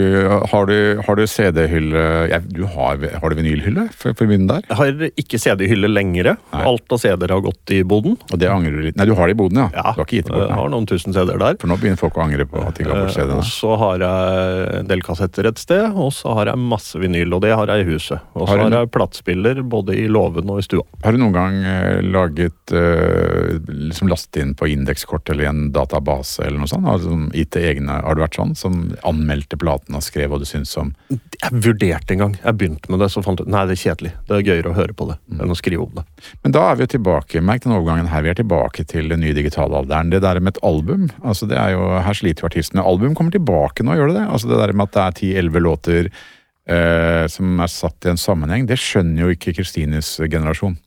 [0.52, 0.76] Har du,
[1.18, 4.62] du CD-hylle ja, Du har, har, du vinylhylle for, for der?
[4.68, 6.28] Jeg har ikke CD-hylle lenger.
[6.54, 8.14] Alt av CD-er har gått i boden.
[8.30, 9.66] Og det angrer du litt Nei, du har det i boden, ja.
[9.74, 10.46] ja du har ikke gitt det bort.
[10.46, 11.58] Jeg har noen tusen CD-er der.
[11.58, 13.40] For nå begynner folk å angre på at de ga bort CD-ene.
[13.40, 17.02] Eh, og så har jeg en del kassetter et sted, og så har jeg masse
[17.02, 18.30] vinyl, og det har jeg i huset.
[18.38, 20.86] Og så har, har jeg platespiller både i låven og i stua.
[21.02, 25.66] Har du noen gang eh, laget uh, liksom lastet inn på indekskort eller i en
[25.74, 26.86] database eller noe sånt?
[26.86, 28.54] Altså, gitt det egne har du vært sånn?
[28.58, 32.36] Som anmeldte platen og skrev hva du syntes om Jeg vurderte en gang.
[32.42, 34.14] Jeg begynte med det, så fant jeg nei, det er kjedelig.
[34.28, 35.42] Det er gøyere å høre på det mm.
[35.42, 36.06] enn å skrive om det.
[36.44, 39.22] Men da er vi jo tilbake, merk den overgangen her, vi er tilbake til den
[39.24, 40.14] nye digitalalderen.
[40.14, 42.86] Det der med et album, altså det er jo, her sliter jo artistene.
[42.86, 44.26] Album kommer tilbake nå, gjør det det?
[44.28, 48.20] Altså det der med at det er ti-elleve låter eh, som er satt i en
[48.20, 50.78] sammenheng, det skjønner jo ikke Kristines generasjon.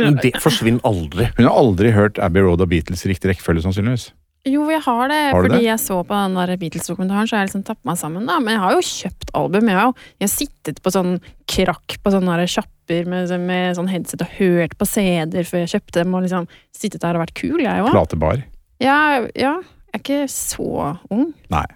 [0.00, 1.28] Men det forsvinner aldri.
[1.36, 4.10] Hun har aldri hørt Abbey Road og Beatles i riktig rekkefølge, sannsynligvis.
[4.48, 5.18] Jo, jeg har det.
[5.34, 5.64] Har fordi det?
[5.66, 8.28] jeg så på den der Beatles-dokumentaren, så har jeg liksom tatt meg sammen.
[8.28, 8.38] da.
[8.40, 9.68] Men jeg har jo kjøpt album.
[9.68, 11.10] Jeg har, jo, jeg har sittet på sånn
[11.50, 15.98] krakk på sånne sjapper med, med, sånn headset og hørt på CD-er før jeg kjøpte
[16.00, 17.92] dem, og liksom sittet der og vært kul, jeg òg.
[17.92, 18.40] Platebar?
[18.80, 19.58] Ja, ja.
[19.90, 21.28] Jeg er ikke så ung.
[21.52, 21.66] Nei.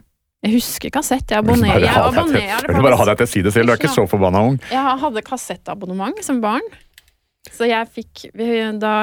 [0.45, 1.29] Jeg husker kassett.
[1.29, 1.85] Jeg abonnerer.
[1.85, 3.93] Jeg abonnerer jeg vil bare ha deg til å si det selv, du er ikke
[3.93, 4.59] så forbanna ung.
[4.73, 6.65] Jeg hadde kassettabonnement som barn.
[7.53, 8.31] Så jeg fikk
[8.81, 8.95] Da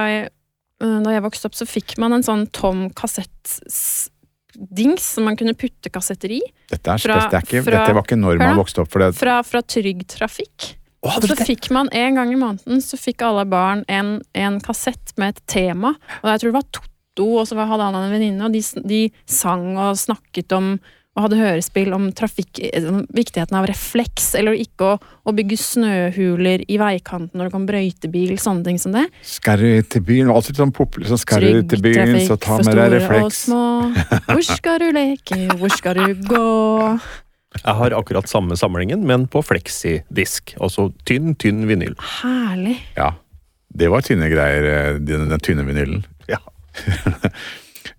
[0.82, 5.94] da jeg vokste opp, så fikk man en sånn tom kassettdings som man kunne putte
[5.94, 6.42] kassetter i.
[6.72, 8.94] Dette, er, fra, det er ikke, fra, dette var ikke når man vokste opp.
[8.94, 9.12] Det...
[9.20, 10.76] Fra, fra Trygg Trafikk.
[11.02, 15.16] Oh, så fikk man en gang i måneden så fikk alle barn en, en kassett
[15.18, 15.96] med et tema.
[16.22, 19.00] Og jeg tror det var Totto, og så hadde han en venninne, og de, de
[19.26, 20.76] sang og snakket om
[21.12, 22.62] og hadde hørespill om trafikk,
[23.12, 28.38] viktigheten av refleks, eller ikke å, å bygge snøhuler i veikanten når det kom brøytebil,
[28.40, 29.04] sånne ting som det.
[29.28, 30.32] Skal du til byen?
[30.32, 31.12] Alltid sånn populært.
[31.12, 33.12] Så skal du til byen, så ta med deg refleks.
[33.12, 34.22] Trygg trafikk for store og små.
[34.32, 36.48] Hvor skal du leke, hvor skal du gå?
[37.60, 40.56] Jeg har akkurat samme samlingen, men på fleksidisk.
[40.64, 41.98] Altså tynn, tynn vinyl.
[42.22, 42.78] Herlig.
[42.96, 43.12] Ja.
[43.72, 46.06] Det var tynne greier, eh, den, den tynne vinylen.
[46.32, 46.40] Ja.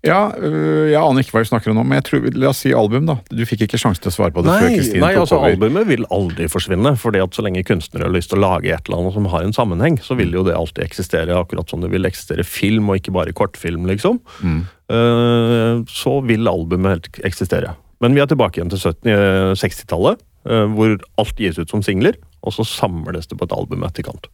[0.03, 2.59] Ja, øh, jeg aner ikke hva vi snakker om nå, men jeg tror, la oss
[2.65, 3.15] si album, da.
[3.31, 5.37] Du fikk ikke sjansen til å svare på det før Nei, Kristine nei tok altså
[5.37, 5.53] over.
[5.55, 6.91] albumet vil aldri forsvinne.
[6.99, 9.47] fordi at så lenge kunstnere har lyst til å lage et eller annet som har
[9.47, 12.99] en sammenheng, så vil jo det alltid eksistere, akkurat som det vil eksistere film, og
[12.99, 14.19] ikke bare kortfilm, liksom.
[14.43, 14.61] Mm.
[14.91, 17.71] Uh, Så vil albumet helt eksistere.
[18.03, 20.19] Men vi er tilbake igjen til 70 eh, 60-tallet,
[20.51, 24.27] uh, hvor alt gis ut som singler, og så samles det på et album etterkant.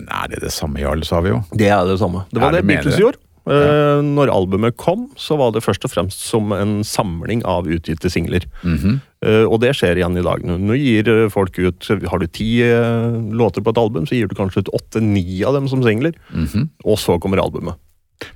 [0.00, 1.42] Nei, det er det samme, Jarl, sa vi jo.
[1.52, 2.24] Det er det samme.
[2.32, 3.20] Det var Ja, det det Beatles gjorde.
[3.50, 8.10] Eh, Når albumet kom, så var det først og fremst som en samling av utgitte
[8.12, 8.46] singler.
[8.62, 9.00] Mhm.
[9.26, 10.44] Eh, og det skjer igjen i dag.
[10.46, 14.34] Nå gir eh, folk ut Har du ti låter på et album, så gir du
[14.38, 16.14] kanskje ut åtte-ni av dem som singler.
[16.32, 16.68] Mhm.
[16.84, 17.76] Og så kommer albumet.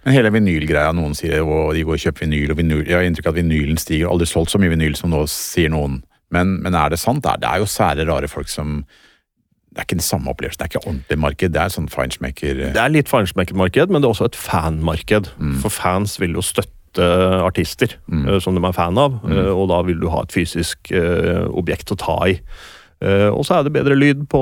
[0.05, 3.05] Men hele vinylgreia, noen sier og de går og kjøper vinyl, og vinyl Jeg har
[3.05, 4.09] inntrykk av at vinylen stiger.
[4.09, 6.03] Aldri solgt så mye vinyl som nå, sier noen.
[6.33, 7.23] Men, men er det sant?
[7.23, 8.81] Det er, det er jo sære, rare folk som
[9.75, 10.59] Det er ikke den samme opplevelsen.
[10.63, 11.51] Det er ikke ordentlig marked.
[11.53, 15.33] Det er sånn feinschmecker Det er litt feinschmecker-marked, men det er også et fanmarked.
[15.39, 15.57] Mm.
[15.65, 16.71] For fans vil jo støtte
[17.43, 19.33] artister eh, som de er fan av, Mm.
[19.35, 22.37] eh, og da vil du ha et fysisk uh, objekt å ta i.
[23.05, 24.41] Uh, og så er det bedre lyd på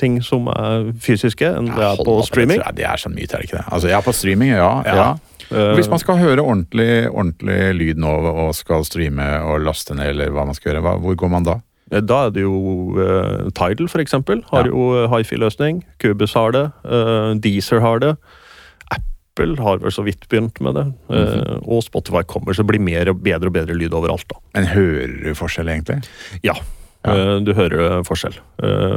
[0.00, 2.58] ting som er fysiske, enn det er på opp, streaming.
[2.74, 3.66] Det, jeg- er sånn myte, er det ikke det?
[3.70, 4.82] Altså, ja, på streaming, ja.
[4.86, 4.94] ja.
[4.96, 5.10] Ja.
[5.50, 10.08] Eh, Hvis man skal høre ordentlig, ordentlig lyd nå, og skal streame og laste ned,
[10.14, 11.58] eller hva man skal gjøre, hvor går man da?
[11.90, 14.44] Eh, Da er det jo uh, Tidal, for eksempel.
[14.50, 14.70] Har Ja.
[14.70, 15.82] jo eh, hifi-løsning.
[15.98, 16.70] Cubus har det.
[16.84, 18.16] Uh, Deezer har det.
[18.90, 20.86] Apple har vel så vidt begynt med det.
[21.10, 21.68] Uh, mm -hmm.
[21.68, 24.28] og Spotify kommer, så det blir mer og bedre og bedre lyd overalt.
[24.28, 24.36] da.
[24.54, 26.04] Men hører du forskjell, egentlig?
[26.42, 26.54] Ja,
[27.04, 27.14] Ja.
[27.14, 28.34] Uh, du hører forskjell.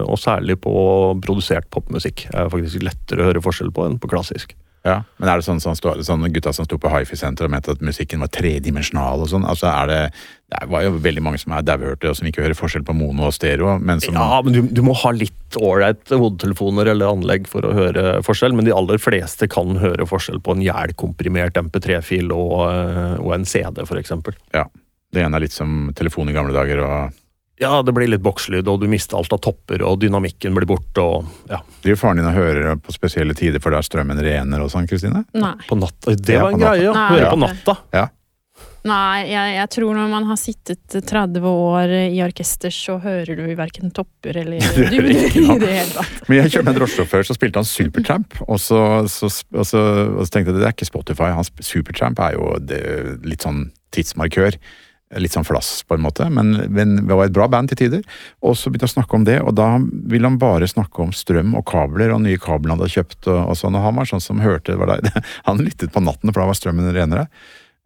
[0.06, 4.54] Og særlig på produsert popmusikk er faktisk lettere å høre forskjell på enn på klassisk.
[4.86, 7.80] Ja, Men er det sånn, sånn, sånn gutta som sto på hifi-senteret og mente at
[7.80, 9.46] musikken var tredimensjonal og sånn?
[9.48, 10.14] Altså er det
[10.54, 13.26] Det var jo veldig mange som er dauhørte og som ikke hører forskjell på mono
[13.30, 17.48] og stereo, men som Ja, men du, du må ha litt ålreit hodetelefoner eller anlegg
[17.50, 22.32] for å høre forskjell, men de aller fleste kan høre forskjell på en jævlkomprimert MP3-fil
[22.36, 24.14] og, eh, og en CD, f.eks.
[24.54, 24.68] Ja.
[25.14, 27.20] Det ene er litt som telefon i gamle dager og
[27.62, 31.02] Ja, det blir litt bokslyd, og du mister alt av topper, og dynamikken blir borte,
[31.02, 31.60] og ja.
[31.86, 35.22] Driver faren din og hører på spesielle tider for da strømmen rener og sånn, Kristine?
[35.38, 35.54] Nei.
[35.70, 36.16] På natta.
[36.18, 36.94] Det Ja, var en greie, ja.
[37.14, 37.32] Høre ja.
[37.34, 37.78] på natta.
[37.94, 38.08] Ja.
[38.84, 43.46] Nei, jeg, jeg tror når man har sittet 30 år i orkester, så hører du
[43.56, 46.24] verken topper eller hører du, ikke i det hele tatt.
[46.28, 49.84] Men jeg kjørte med en drosjesjåfør, så spilte han Supertramp, og så, så, og, så,
[50.12, 51.32] og så tenkte jeg det er ikke Spotify.
[51.32, 52.82] Hans Supertramp er jo det,
[53.24, 54.60] litt sånn tidsmarkør.
[55.22, 58.02] Litt sånn flass, på en måte, men, men det var et bra band til tider.
[58.42, 59.68] Og så begynte han å snakke om det, og da
[60.10, 63.20] ville han bare snakke om strøm og kabler og nye kabler han hadde kjøpt.
[63.28, 65.28] og, og sånn, og Han var sånn som hørte det var der.
[65.46, 67.28] Han lyttet på natten, for da var strømmen renere.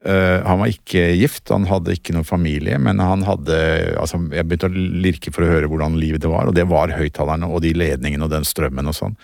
[0.05, 3.55] Eh, han var ikke gift, han hadde ikke noen familie, men han hadde
[3.97, 6.93] altså Jeg begynte å lirke for å høre hvordan livet det var, og det var
[6.93, 9.15] høyttalerne og de ledningene og den strømmen og sånn.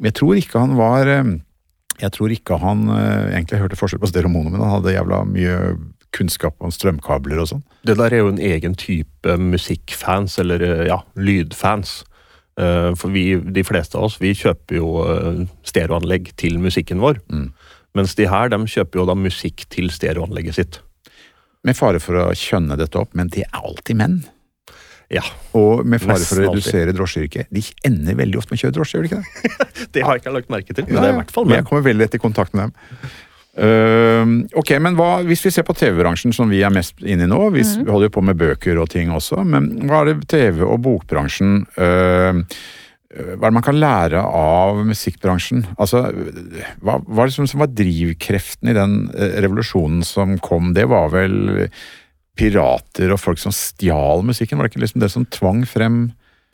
[0.00, 1.34] Men jeg tror ikke han var eh,
[2.00, 5.20] Jeg tror ikke han eh, egentlig hørte forskjell på stereo mono, men han hadde jævla
[5.28, 5.58] mye
[6.14, 7.62] kunnskap om strømkabler og sånn.
[7.84, 12.04] Det der er jo en egen type musikkfans, eller ja, lydfans.
[12.54, 14.92] For vi, de fleste av oss, vi kjøper jo
[15.66, 17.18] stereoanlegg til musikken vår.
[17.34, 17.48] Mm.
[17.94, 20.80] Mens de her, de kjøper jo da musikk til stereoanlegget sitt.
[21.64, 24.16] Med fare for å kjønne dette opp, men det er alltid menn.
[25.12, 25.22] Ja.
[25.56, 26.64] Og med fare for å Nesten alltid.
[26.64, 27.52] redusere drosjeyrket.
[27.54, 29.68] De ender veldig ofte med å kjøre drosje, gjør de ikke det?
[29.94, 31.60] Det har jeg ikke lagt merke til, men det er i hvert fall menn.
[31.60, 33.12] jeg kommer veldig lett i kontakt med dem.
[33.54, 37.30] Uh, ok, men hva, Hvis vi ser på TV-bransjen, som vi er mest inne i
[37.30, 37.84] nå Vi mm.
[37.84, 40.80] vi holder jo på med bøker og ting også, men hva er det TV- og
[40.82, 42.40] bokbransjen ehm,
[43.14, 45.64] Hva er det man kan lære av musikkbransjen?
[45.78, 46.02] Altså,
[46.82, 50.72] Hva hva som, som var drivkreften i den eh, revolusjonen som kom?
[50.74, 51.68] Det var vel
[52.34, 54.58] pirater og folk som stjal musikken?
[54.58, 55.98] Var det ikke liksom det som tvang frem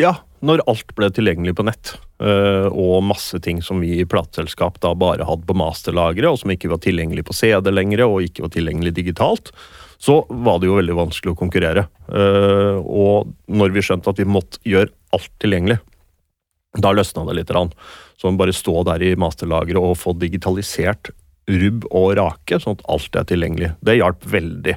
[0.00, 1.94] Ja, når alt ble tilgjengelig på nett,
[2.24, 6.52] eh, og masse ting som vi i plateselskap da bare hadde på masterlageret, og som
[6.54, 9.52] ikke var tilgjengelig på CD lenger, og ikke var tilgjengelig digitalt,
[10.00, 11.84] så var det jo veldig vanskelig å konkurrere.
[12.08, 15.76] Eh, Og når vi skjønte at vi måtte gjøre alt tilgjengelig,
[16.78, 17.50] da løsna det litt.
[17.50, 17.70] Så
[18.20, 21.10] Så bare stå der i masterlageret og få digitalisert
[21.50, 23.72] rubb og rake, sånn at alt er tilgjengelig.
[23.82, 24.76] Det hjalp veldig.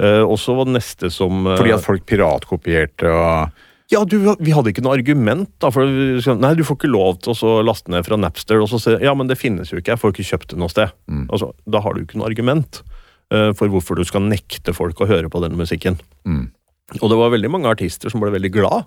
[0.00, 3.52] Uh, og så var det neste som uh, Fordi at folk piratkopierte og
[3.92, 5.50] ja, du, vi hadde ikke noe argument.
[5.60, 8.62] da, for Nei, du får ikke lov til å laste ned fra Napster.
[8.64, 10.72] og så se, Ja, men det finnes jo ikke, jeg får ikke kjøpt det noe
[10.72, 10.94] sted.
[11.06, 11.26] Mm.
[11.28, 12.80] Altså, da har du ikke noe argument
[13.30, 16.00] uh, for hvorfor du skal nekte folk å høre på denne musikken.
[16.26, 16.46] mm.
[17.00, 18.84] Og det var veldig mange artister som ble veldig glad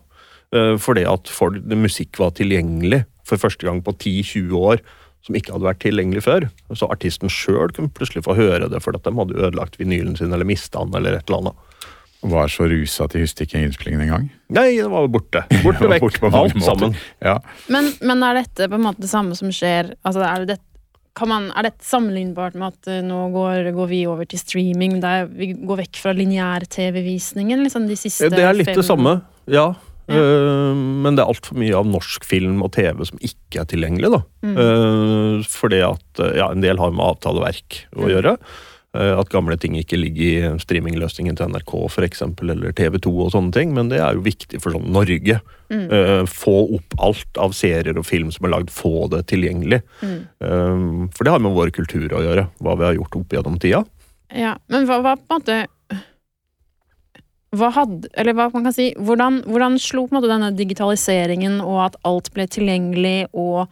[0.54, 4.84] fordi at folk, musikk var tilgjengelig for første gang på 10-20 år
[5.28, 6.48] som ikke hadde vært tilgjengelig før.
[6.78, 10.32] Så artisten sjøl kunne plutselig få høre det, fordi at de hadde ødelagt vinylen sin
[10.32, 10.96] eller mista den.
[10.96, 11.66] eller et eller annet.
[12.28, 14.30] var så rusa at de husker ikke innspillingen engang.
[14.50, 15.44] Nei, det var borte.
[15.66, 16.02] Borte vekk.
[16.02, 16.66] Borte på Alt måter.
[16.66, 16.96] sammen.
[17.22, 17.38] Ja.
[17.70, 20.60] Men, men er dette på en måte det samme som skjer altså er det
[21.26, 25.26] man, er dette sammenlignbart med at eh, nå går, går vi over til streaming, der
[25.26, 29.16] vi går vekk fra lineær-TV-visningen liksom de siste Det er litt fem- det samme,
[29.50, 29.72] ja.
[30.08, 30.22] Ja.
[30.24, 34.12] Eh, men det er altfor mye av norsk film og TV som ikke er tilgjengelig.
[34.14, 34.22] da.
[34.48, 34.56] Mm.
[34.58, 38.10] Uh, fordi at eh, ja, en del har med avtaleverk å Mm.
[38.16, 38.38] gjøre.
[38.98, 40.24] At gamle ting ikke ligger
[40.56, 43.74] i streamingløsningen til NRK for eksempel, eller TV2 og sånne ting.
[43.76, 45.38] Men det er jo viktig for sånn Norge.
[45.70, 46.26] Mm.
[46.26, 49.84] Få opp alt av serier og film som er lagd, få det tilgjengelig.
[50.02, 51.12] Mm.
[51.14, 53.84] For det har med vår kultur å gjøre, hva vi har gjort opp gjennom tida.
[54.34, 55.60] Ja, men hva var på en måte
[57.58, 61.60] hva hadde, eller hva man kan si, hvordan, hvordan slo på en måte denne digitaliseringen
[61.64, 63.68] og at alt ble tilgjengelig og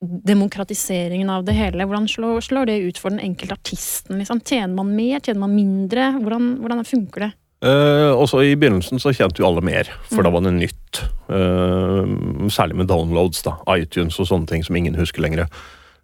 [0.00, 4.16] demokratiseringen av det hele, hvordan slår, slår det ut for den enkelte artisten?
[4.20, 4.40] Liksom?
[4.40, 6.12] Tjener man mer, tjener man mindre?
[6.22, 7.32] Hvordan, hvordan funker det?
[7.60, 10.24] Eh, også I begynnelsen så tjente jo alle mer, for Mm.
[10.24, 11.02] da var det nytt.
[11.28, 15.46] Eh, særlig med downloads, da, iTunes og sånne ting som ingen husker lenger.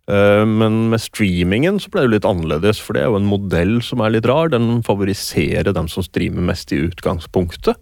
[0.06, 3.78] Eh, men med streamingen så ble det litt annerledes, for det er jo en modell
[3.84, 4.52] som er litt rar.
[4.54, 7.80] Den favoriserer dem som streamer mest i utgangspunktet.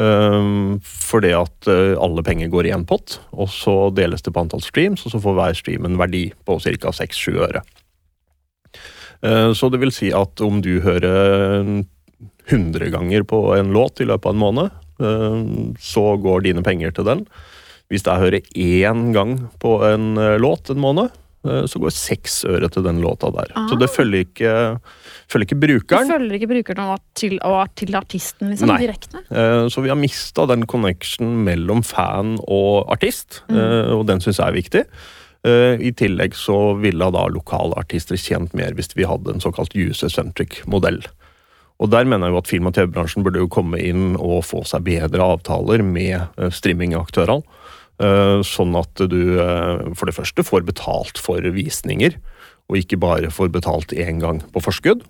[0.00, 4.40] Uh, fordi at eh, alle penger går i én pott, og så deles det på
[4.40, 6.92] antall streams, og så får hver stream en verdi på ca.
[6.94, 7.60] 6-7 øre.
[9.20, 11.84] Eh, så det vil si at om du hører
[12.48, 16.94] 100 ganger på en låt i løpet av en måned, eh, så går dine penger
[16.96, 17.26] til den.
[17.90, 22.44] Hvis jeg hører én gang på en eh, låt en måned, eh, så går seks
[22.44, 23.48] øre til den låta der.
[23.56, 23.68] Ah.
[23.70, 24.50] Så det følger ikke,
[25.32, 26.10] følger ikke brukeren.
[26.10, 28.80] følger ikke brukeren og til, og til artisten liksom, Nei.
[28.82, 29.22] direkte?
[29.30, 33.56] Eh, Så vi har mista den connection mellom fan og artist, Mm.
[33.56, 34.84] eh, og den syns jeg er viktig.
[35.42, 39.72] Eh, I tillegg så ville da lokale artister tjent mer hvis vi hadde en såkalt
[39.74, 41.00] user-centric modell.
[41.80, 44.66] Og der mener jeg jo at film- og TV-bransjen burde jo komme inn og få
[44.68, 47.42] seg bedre avtaler med eh, streamingaktørene.
[48.00, 52.16] Eh, Sånn at du eh, for det første får betalt for visninger,
[52.70, 55.04] og ikke bare får betalt én gang på forskudd.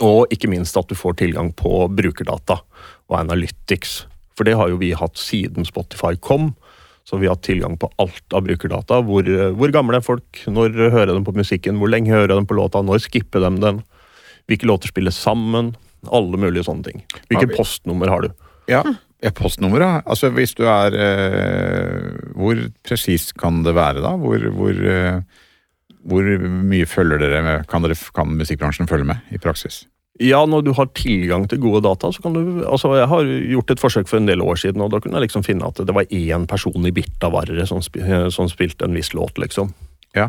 [0.00, 2.62] Og ikke minst at du får tilgang på brukerdata
[3.10, 4.06] og Analytics.
[4.38, 6.54] For det har jo vi hatt siden Spotify kom.
[7.04, 9.02] Så vi har hatt tilgang på alt av brukerdata.
[9.04, 9.26] Hvor,
[9.58, 10.38] hvor gamle er folk?
[10.48, 11.76] Når hører de på musikken?
[11.82, 12.80] Hvor lenge hører de på låta?
[12.80, 13.82] Når skipper de den?
[14.48, 15.74] Hvilke låter spilles sammen?
[16.08, 17.04] Alle mulige sånne ting.
[17.28, 18.46] Hvilket postnummer har du?
[18.70, 18.86] Ja
[19.30, 20.02] postnummeret.
[20.06, 24.16] Altså hvis du er eh, Hvor presist kan det være da?
[24.18, 25.22] Hvor, hvor, eh,
[26.02, 27.66] hvor mye følger dere med?
[27.70, 29.84] Kan, dere, kan musikkbransjen følge med i praksis?
[30.20, 33.70] Ja, når du har tilgang til gode data, så kan du Altså, jeg har gjort
[33.70, 35.94] et forsøk for en del år siden, og da kunne jeg liksom finne at det
[35.94, 39.72] var én person i Birtavarre som, spil, som spilte en viss låt, liksom.
[40.14, 40.28] Ja.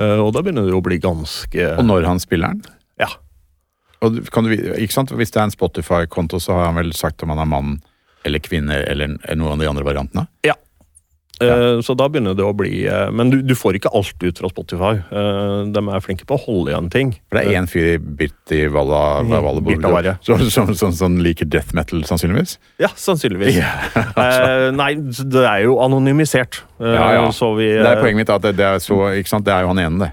[0.00, 2.62] Eh, og da begynner det å bli ganske Og når han spiller den?
[2.98, 3.10] Ja.
[4.00, 5.12] Og kan du, ikke sant?
[5.12, 7.78] Hvis det er en Spotify-konto, så har han vel sagt om han er mann
[8.26, 10.26] eller kvinne eller noen av de andre variantene?
[10.46, 10.54] Ja.
[11.38, 14.48] Så da begynner det å bli eh, Men du, du får ikke alt ut fra
[14.50, 14.88] Spotify.
[15.06, 17.12] Eh, De er flinke på å holde igjen ting.
[17.30, 19.36] For det er én fyr i Birti Walla, Mm,
[19.84, 22.56] Walla som, som, som, som liker death metal, sannsynligvis?
[22.82, 23.54] Ja, sannsynligvis.
[23.54, 23.86] Yeah.
[24.18, 26.64] Eh, nei, det er jo anonymisert.
[26.82, 27.28] Eh, Ja, ja.
[27.30, 29.46] Så vi, Det er poenget mitt, at det, det er så, ikke sant?
[29.46, 30.10] Det er jo han ene, det.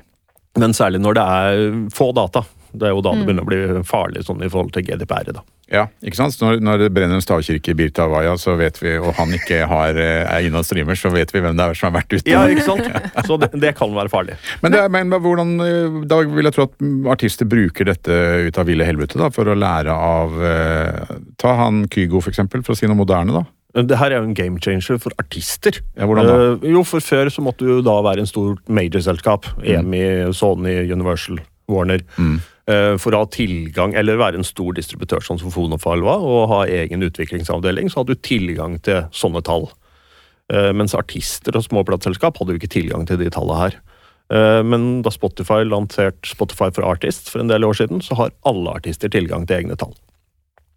[0.61, 1.65] Men særlig når det er
[1.97, 2.45] få data.
[2.77, 3.25] Det er jo da det Mm.
[3.27, 5.31] begynner å bli farlig sånn i forhold til GDPR.
[5.33, 5.41] da.
[5.71, 6.33] Ja, ikke sant?
[6.35, 9.31] Så når, når det brenner en stavkirke i Birta Avaya, så vet vi, og han
[9.33, 12.01] ikke har, eh, er inne og streamer, så vet vi hvem det er som har
[12.03, 12.29] vært ute.
[12.29, 12.85] Ja, ikke sant?
[13.25, 14.35] Så det, det kan være farlig.
[14.61, 16.77] Men, det, men hvordan, eh, da vil jeg tro at
[17.17, 18.13] artister bruker dette
[18.45, 22.61] ut av ville helvete da, for å lære av eh, Ta han Kygo, for eksempel,
[22.63, 23.45] for å si noe moderne, da.
[23.75, 25.81] Det her er jo en game changer for artister.
[25.97, 26.35] Ja, hvordan da?
[26.61, 29.49] Eh, jo, for Før så måtte du jo da være en stor major-selskap.
[29.65, 32.05] EMI, Sony, Universal, Warner.
[32.21, 32.38] Mm.
[32.67, 36.62] Eh, For å ha tilgang, eller være en stor distributør som Fonofile var, og ha
[36.65, 39.69] egen utviklingsavdeling, så hadde du tilgang til sånne tall.
[40.49, 43.78] Eh, Mens artister og små plateselskap hadde jo ikke tilgang til de tallene her.
[44.34, 48.34] Eh, Men da Spotify lanserte Spotify for Artist for en del år siden, så har
[48.43, 49.93] alle artister tilgang til egne tall.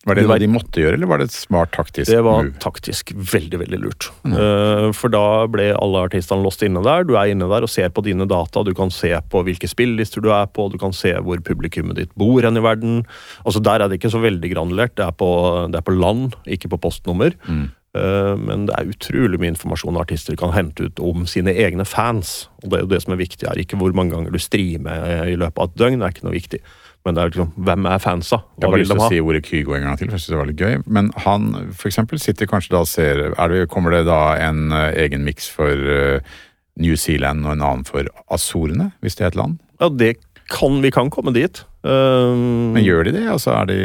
[0.07, 2.55] Var det noe de måtte gjøre, eller var det et smart taktisk Det var move?
[2.63, 4.07] taktisk veldig, veldig lurt.
[4.25, 4.33] Mm.
[4.39, 7.03] Eh, For da ble alle artistene låst inne der.
[7.05, 8.63] Du er inne der og ser på dine data.
[8.65, 12.15] Du kan se på hvilke spillelister du er på, du kan se hvor publikummet ditt
[12.17, 13.03] bor hen i verden.
[13.45, 14.95] Altså Der er det ikke så veldig granulert.
[14.97, 15.29] Det er på,
[15.73, 17.35] det er på land, ikke på postnummer.
[17.49, 17.67] Mm.
[17.99, 22.49] Eh, Men det er utrolig mye informasjon artister kan hente ut om sine egne fans.
[22.63, 23.59] Og det er jo det som er viktig her.
[23.59, 26.39] Ikke hvor mange ganger du streamer i løpet av et døgn, det er ikke noe
[26.39, 26.61] viktig.
[27.07, 28.41] Men det er liksom, hvem er fansa?
[28.59, 30.25] Jeg har bare lyst de til å si ordet Kygo en gang til, for jeg
[30.25, 30.83] synes det var litt gøy.
[30.99, 31.49] Men han
[31.89, 35.49] eksempel sitter kanskje da og ser er det, Kommer det da en uh, egen miks
[35.53, 36.37] for uh,
[36.79, 39.59] New Zealand og en annen for Azorene, hvis det er et land?
[39.81, 40.17] Ja, det
[40.51, 41.63] kan, vi kan komme dit.
[41.85, 42.35] Eh,
[42.75, 43.27] Men gjør de det?
[43.31, 43.79] Altså de,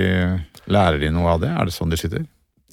[0.71, 1.52] lærer de noe av det?
[1.52, 2.23] Er det sånn de sitter?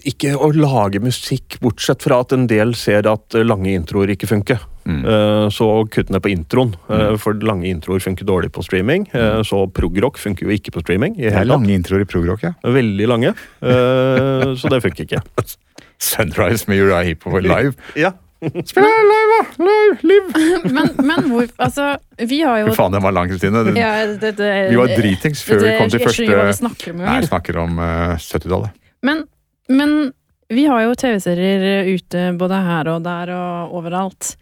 [0.09, 4.29] Ikke å lage musikk, bortsett fra at en del ser at eh, lange introer ikke
[4.31, 4.63] funker.
[4.89, 5.03] Mm.
[5.05, 7.19] Eh, Så kutt ned på introen, mm.
[7.21, 9.07] for lange introer funker dårlig på streaming.
[9.13, 9.45] Mm.
[9.47, 11.19] Så progrock funker jo ikke på streaming.
[11.19, 12.55] i Det er lange introer i progrock, ja.
[12.65, 13.35] Veldig lange.
[13.61, 15.23] Eh, Så det funker ikke.
[16.01, 17.77] Sunrise med Uriah Hippo på live.
[17.95, 18.15] Ja.
[18.41, 19.65] Spill live, da!
[19.65, 19.99] Live!
[20.03, 20.29] Live!
[20.77, 23.65] Men, men hvor Altså, vi har jo Fy faen, den var lang, Kristine.
[23.77, 26.55] Ja, det, det, Vi var dritings før vi kom til Jeg skjønner ikke hva vi
[26.55, 28.79] første snakker om Nei, snakker om uh, 70-tallet.
[29.05, 29.23] Men,
[29.71, 30.13] men
[30.51, 34.35] vi har jo TV-serier ute både her og der og overalt.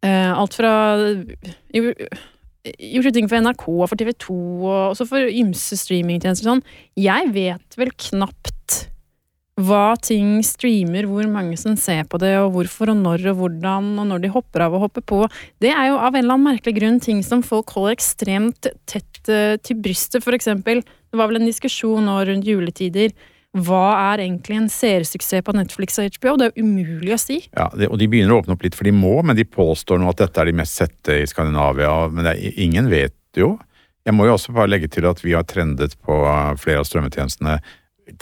[0.00, 0.72] Eh, alt fra
[2.60, 4.34] Gjort ting for NRK og for TV 2
[4.68, 6.60] og også for ymse streamingtjenester sånn.
[7.00, 8.50] Jeg vet vel knapt
[9.60, 13.90] hva ting streamer, hvor mange som ser på det, og hvorfor og når og hvordan,
[14.00, 15.20] og når de hopper av og hopper på.
[15.60, 19.32] Det er jo av en eller annen merkelig grunn ting som folk holder ekstremt tett
[19.32, 20.24] eh, til brystet.
[20.24, 23.12] For eksempel, det var vel en diskusjon nå rundt juletider.
[23.58, 26.36] Hva er egentlig en seersuksess på Netflix og HBO?
[26.38, 27.40] Det er jo umulig å si.
[27.50, 29.98] Ja, det, og De begynner å åpne opp litt, for de må, men de påstår
[29.98, 31.92] nå at dette er de mest sette i Skandinavia.
[32.14, 33.56] Men er, ingen vet jo.
[34.06, 36.22] Jeg må jo også bare legge til at vi har trendet på
[36.62, 37.58] flere av strømmetjenestene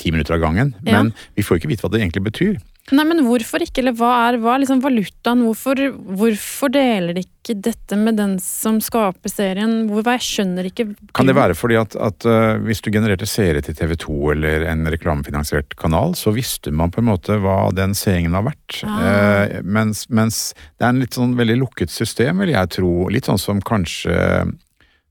[0.01, 0.73] ti minutter av gangen.
[0.83, 0.99] Ja.
[0.99, 2.57] Men vi får ikke vite hva det egentlig betyr.
[2.95, 5.43] Nei, men hvorfor ikke, eller hva er, hva liksom valutaen?
[5.45, 5.81] Hvorfor,
[6.19, 9.89] hvorfor deler de ikke dette med den som skaper serien?
[9.91, 13.61] Hvorfor, jeg skjønner ikke Kan det være fordi at, at uh, hvis du genererte seere
[13.65, 17.97] til TV 2 eller en reklamefinansiert kanal, så visste man på en måte hva den
[17.99, 18.81] seingen har vært.
[18.89, 19.03] Ah.
[19.03, 20.41] Uh, mens, mens
[20.79, 22.95] det er en litt sånn veldig lukket system, vil jeg tro.
[23.13, 24.17] Litt sånn som kanskje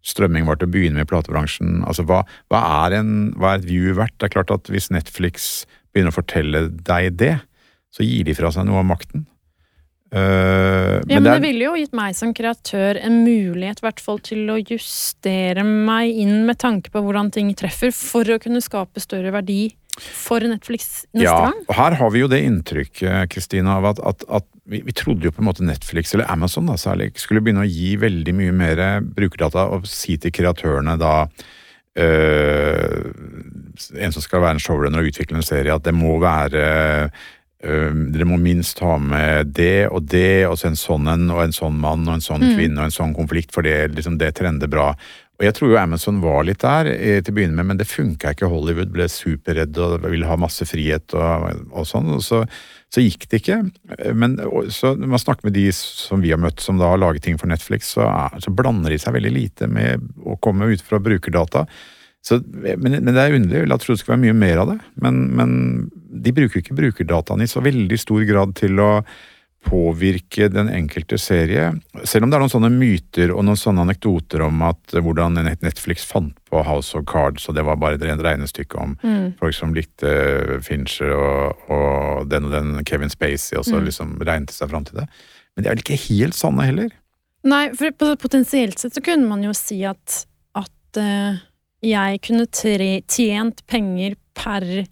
[0.08, 1.82] strømming var til å begynne med i platebransjen.
[1.88, 4.16] Altså, hva, hva, er en, hva er et view verdt?
[4.18, 7.36] Det er klart at hvis Netflix begynner å fortelle deg det,
[7.94, 9.26] så gir de fra seg noe av makten.
[10.14, 14.00] Uh, Ja, men det det er, ville jo gitt meg som kreatør en mulighet hvert
[14.04, 18.64] fall til å justere meg inn med tanke på hvordan ting treffer, for å kunne
[18.64, 21.60] skape større verdi for Netflix neste ja, gang.
[21.66, 25.28] og her har vi jo det inntrykket, Kristina, av at, at, at vi, vi trodde
[25.28, 28.56] jo på en måte Netflix, eller Amazon da særlig, skulle begynne å gi veldig mye
[28.56, 33.00] mer brukerdata og si til kreatørene da uh,
[33.98, 37.10] En som skal være en showrunner og utvikle en serie, at det må være
[37.64, 41.46] øh, Dere må minst ha med det og det, og så en sånn en, og
[41.46, 44.36] en sånn mann og en sånn kvinne og en sånn konflikt, for det, liksom, det
[44.38, 44.92] trender bra.
[45.38, 47.86] Og jeg tror jo Amazon var litt der eh, til å begynne med, men det
[47.90, 48.50] funka ikke.
[48.50, 52.10] Hollywood ble superredd og ville ha masse frihet og, og sånn.
[52.16, 52.42] Og så,
[52.90, 53.60] så gikk det ikke.
[54.18, 57.04] Men og, så når man snakker med de som vi har møtt som da har
[57.04, 58.10] laget ting for Netflix, så,
[58.42, 61.68] så blander de seg veldig lite med å komme ut fra brukerdata.
[62.26, 63.62] Så, men, men det er underlig.
[63.62, 64.80] Jeg trodde det skulle være mye mer av det.
[65.06, 65.52] Men, men
[66.10, 68.92] de bruker ikke brukerdataene i så veldig stor grad til å
[69.68, 71.72] påvirke den enkelte serie.
[72.08, 75.36] Selv om det er noen sånne myter og noen sånne anekdoter om at eh, hvordan
[75.66, 79.34] Netflix fant på House of Cards, og det var bare et regnestykke om Mm.
[79.40, 83.86] folk som likte Fincher og, og den og den Kevin Spacey, og så Mm.
[83.90, 85.08] liksom regnet seg fram til det.
[85.56, 86.90] Men de er vel ikke helt sanne heller.
[87.44, 91.38] Nei, for potensielt sett så kunne man jo si at, at uh,
[91.82, 94.86] jeg kunne tre, tjent penger per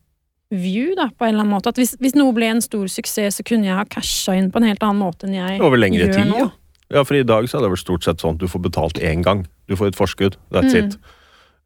[0.51, 1.69] view, da, på en eller annen måte.
[1.73, 4.61] At hvis, hvis noe ble en stor suksess, så kunne jeg ha casha inn på
[4.61, 6.37] en helt annen måte enn jeg Over lengre gjør tid, nå.
[6.45, 6.49] ja.
[6.93, 8.99] Ja, for i dag så er det vel stort sett sånn at du får betalt
[9.01, 9.47] én gang.
[9.67, 10.35] Du får et forskudd.
[10.53, 10.85] That's Mm.
[10.85, 10.97] it.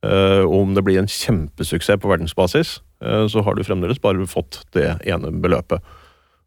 [0.01, 4.61] Uh, om det blir en kjempesuksess på verdensbasis, uh, så har du fremdeles bare fått
[4.71, 5.83] det ene beløpet.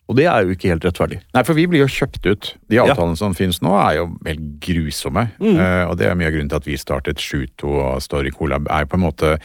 [0.09, 1.21] Og det er jo ikke helt rettferdig.
[1.35, 2.55] Nei, for vi blir jo kjøpt ut.
[2.69, 2.95] De Ja.
[3.15, 5.31] som finnes nå er jo helt grusomme.
[5.39, 5.57] Mm.
[5.61, 8.67] Uh, og det er mye av grunnen til at vi startet Shuto og Story Collab.
[8.71, 9.39] er på en måte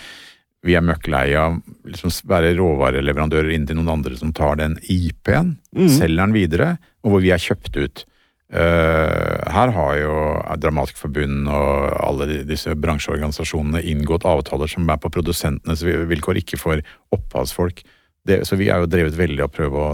[0.65, 5.57] Vi er møkklei av liksom være råvareleverandører inn til noen andre som tar den IP-en,
[5.75, 5.89] Mm.
[5.93, 8.05] selger den videre, og hvor vi er kjøpt ut.
[8.47, 10.13] Uh, her har jo
[10.57, 16.81] Dramatisk Forbund og alle disse bransjeorganisasjonene inngått avtaler som er på produsentenes vilkår, ikke for
[17.11, 17.83] opphavsfolk.
[18.27, 19.91] Det, så vi er jo drevet veldig av å prøve å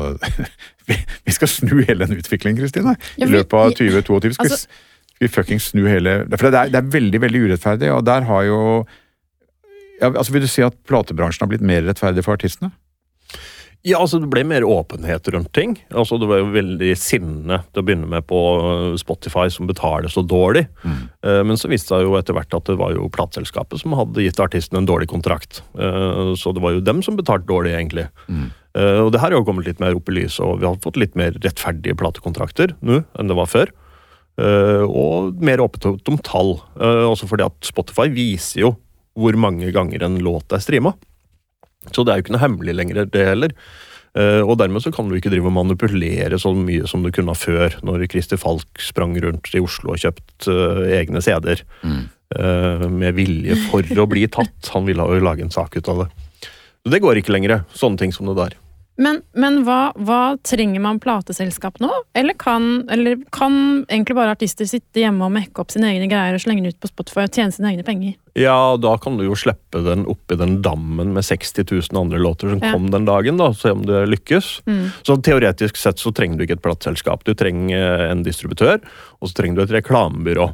[0.87, 0.95] vi,
[1.33, 2.95] skal snu hele den utviklingen, Kristine.
[3.17, 6.71] I løpet av 2022 skal, Altså- vi, skal vi fuckings snu hele For det er,
[6.73, 8.59] det er veldig, veldig urettferdig, og der har jo
[10.03, 12.73] ja, altså Vil du si at platebransjen har blitt mer rettferdig for artistene?
[13.83, 15.73] Ja, altså det ble mer åpenhet rundt ting.
[15.91, 20.07] Altså Det var jo veldig sinne til å begynne med på eh, Spotify som betaler
[20.13, 20.61] så dårlig.
[20.87, 24.23] Eh, Men så viste det jo etter hvert at det var jo plateselskapet som hadde
[24.23, 25.59] gitt artisten en dårlig kontrakt.
[25.75, 28.07] Eh, Så det var jo dem som betalte dårlig, egentlig.
[28.31, 28.45] Mm.
[28.79, 30.79] Eh, Og det her har jo kommet litt mer opp i lyset, og vi har
[30.79, 33.67] fått litt mer rettferdige platekontrakter nå enn det var før.
[34.39, 36.55] Eh, Og mer åpent om tall.
[36.79, 38.77] Eh, Også fordi at Spotify viser jo
[39.19, 40.93] hvor mange ganger en låt er streama.
[41.91, 43.53] Så det er jo ikke noe hemmelig lenger, det heller.
[44.13, 47.33] Uh, og dermed så kan du ikke drive og manipulere så mye som du kunne
[47.33, 51.63] før, når Christer Falk sprang rundt i Oslo og kjøpt uh, egne CD-er.
[51.81, 52.03] Mm.
[52.33, 54.69] Uh, med vilje for å bli tatt.
[54.73, 56.11] Han ville jo lage en sak ut av det.
[56.83, 58.55] Så det går ikke lenger, sånne ting som det der.
[59.01, 61.87] Men, men hva, hva trenger man plateselskap nå?
[62.13, 63.55] Eller kan, eller kan
[63.89, 66.83] egentlig bare artister sitte hjemme og mekke opp sine egne greier og slenge det ut
[66.83, 68.13] på Spotify og tjene sine egne penger?
[68.37, 72.53] Ja, da kan du jo slippe den oppi den dammen med 60 000 andre låter
[72.53, 72.71] som Ja.
[72.75, 74.51] kom den dagen, da, se om det lykkes.
[74.69, 74.85] Mm.
[75.01, 77.25] Så teoretisk sett så trenger du ikke et plateselskap.
[77.25, 78.77] Du trenger eh, en distributør,
[79.21, 80.51] og så trenger du et reklamebyrå.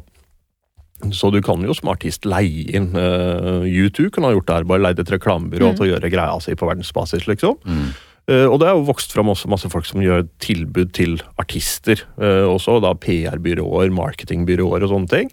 [1.16, 4.66] Så du kan jo som artist leie inn uh, U2 kunne ha gjort det her,
[4.68, 5.76] bare leid et reklamebyrå Mm.
[5.78, 7.56] til å gjøre greia si på verdensbasis, liksom.
[7.64, 7.86] Mm.
[8.30, 12.04] Eh, og det er jo vokst fram også masse folk som gjør tilbud til artister.
[12.20, 15.30] eh, også da PR-byråer, marketingbyråer og sånne ting.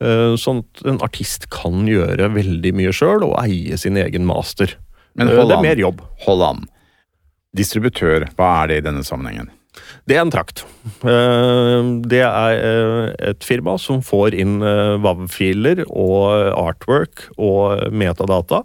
[0.00, 4.78] Eh, sånn at en artist kan gjøre veldig mye sjøl og eie sin egen master.
[5.14, 5.48] Men hold an.
[5.48, 6.04] det er mer jobb.
[6.24, 6.68] Hold an.
[7.56, 9.50] Distributør, hva er det i denne sammenhengen?
[10.08, 10.64] Det er en trakt.
[11.02, 14.58] Det er et firma som får inn
[15.02, 18.64] WAV-filer og artwork og metadata,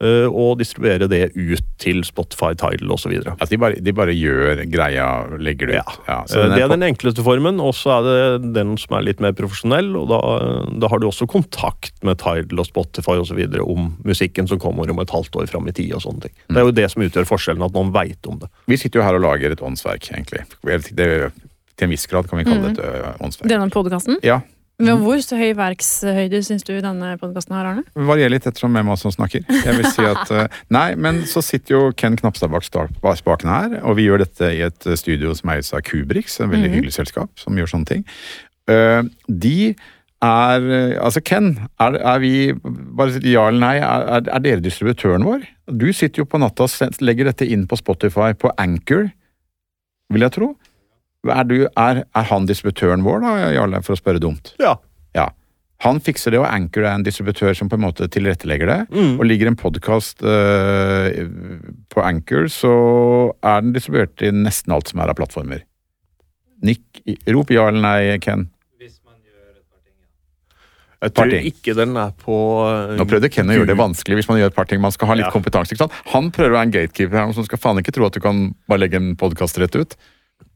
[0.00, 3.16] og distribuere det ut til Spotify, Tidal osv.
[3.18, 5.06] Altså, de, bare, de bare gjør greia,
[5.42, 5.96] legger det ut.
[6.06, 6.20] Ja.
[6.30, 9.20] så Eh, Det er den enkleste formen, og så er det den som er litt
[9.20, 9.90] mer profesjonell.
[9.98, 10.20] og Da,
[10.78, 14.58] da har du også kontakt med Tidal og Spotify og så videre om musikken som
[14.62, 15.92] kommer om et halvt år fram i tid.
[15.94, 16.34] og sånne ting.
[16.48, 18.48] Det er jo det som utgjør forskjellen, at noen veit om det.
[18.70, 20.44] Vi sitter jo her og lager et åndsverk, egentlig.
[20.94, 21.32] Det,
[21.78, 22.74] til en viss grad kan vi kalle Mm.
[22.74, 23.48] det et ø, åndsverk.
[23.48, 24.16] Denne podkasten?
[24.22, 24.40] Ja.
[24.78, 27.82] Men hvor så høy verkshøyde syns du denne podkasten har, Arne?
[27.98, 29.42] Varierer litt ettersom hvem av oss som snakker.
[29.50, 30.30] Jeg vil si at
[30.76, 32.62] Nei, men så sitter jo Ken Knapstad bak
[33.18, 36.70] spakene her, og vi gjør dette i et studio som eies av Kubrix, en veldig
[36.70, 36.76] Mhm.
[36.78, 38.04] hyggelig selskap som gjør sånne ting.
[38.70, 39.74] Eh, de
[40.22, 43.76] er Altså, Ken, er, er vi Bare ja eller nei.
[43.78, 45.44] Er, er dere distributøren vår?
[45.70, 49.10] Du sitter jo på natta og legger dette inn på Spotify, på Anchor,
[50.10, 50.48] vil jeg tro.
[51.26, 54.52] Er, du, er, er han distributøren vår, da, Jarle, for å spørre dumt?
[54.62, 54.76] Ja.
[55.16, 55.30] Ja.
[55.82, 58.78] Han fikser det, og Anchor er en distributør som på en måte tilrettelegger det.
[58.94, 59.16] Mm.
[59.18, 60.22] Og ligger en podkast
[61.94, 62.72] på Anchor, så
[63.46, 65.62] er den distribuert til nesten alt som er av plattformer.
[66.66, 68.48] Nikk, rop ja eller nei, Ken.
[70.98, 71.44] Jeg Par tror ting.
[71.46, 72.34] ikke den er på
[72.66, 74.80] uh, Nå prøvde Ken å gjøre det vanskelig hvis man gjør et par ting.
[74.82, 75.30] Man skal ha litt Ja.
[75.30, 75.70] kompetanse.
[75.70, 75.94] ikke sant?
[76.10, 78.48] Han prøver å være en gatekeeper her, som skal faen ikke tro at du kan
[78.66, 79.94] bare legge en podkast rett ut.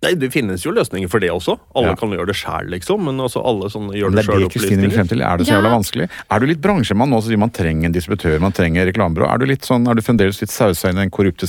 [0.03, 1.55] Nei, Det finnes jo løsninger for det også.
[1.77, 1.95] Alle Ja.
[1.95, 3.05] kan gjøre det sjæl, liksom.
[3.05, 5.23] Men altså alle sånne gjør det det er det Kristine vil frem til.
[5.23, 5.61] Er det så Ja.
[5.61, 6.09] jævla vanskelig?
[6.31, 9.33] Er du litt bransjemann nå, så sier man trenger en distributør, man trenger reklamebyrå?
[9.33, 11.47] Er du litt sånn, er du fremdeles litt sausa inn i den korrupte,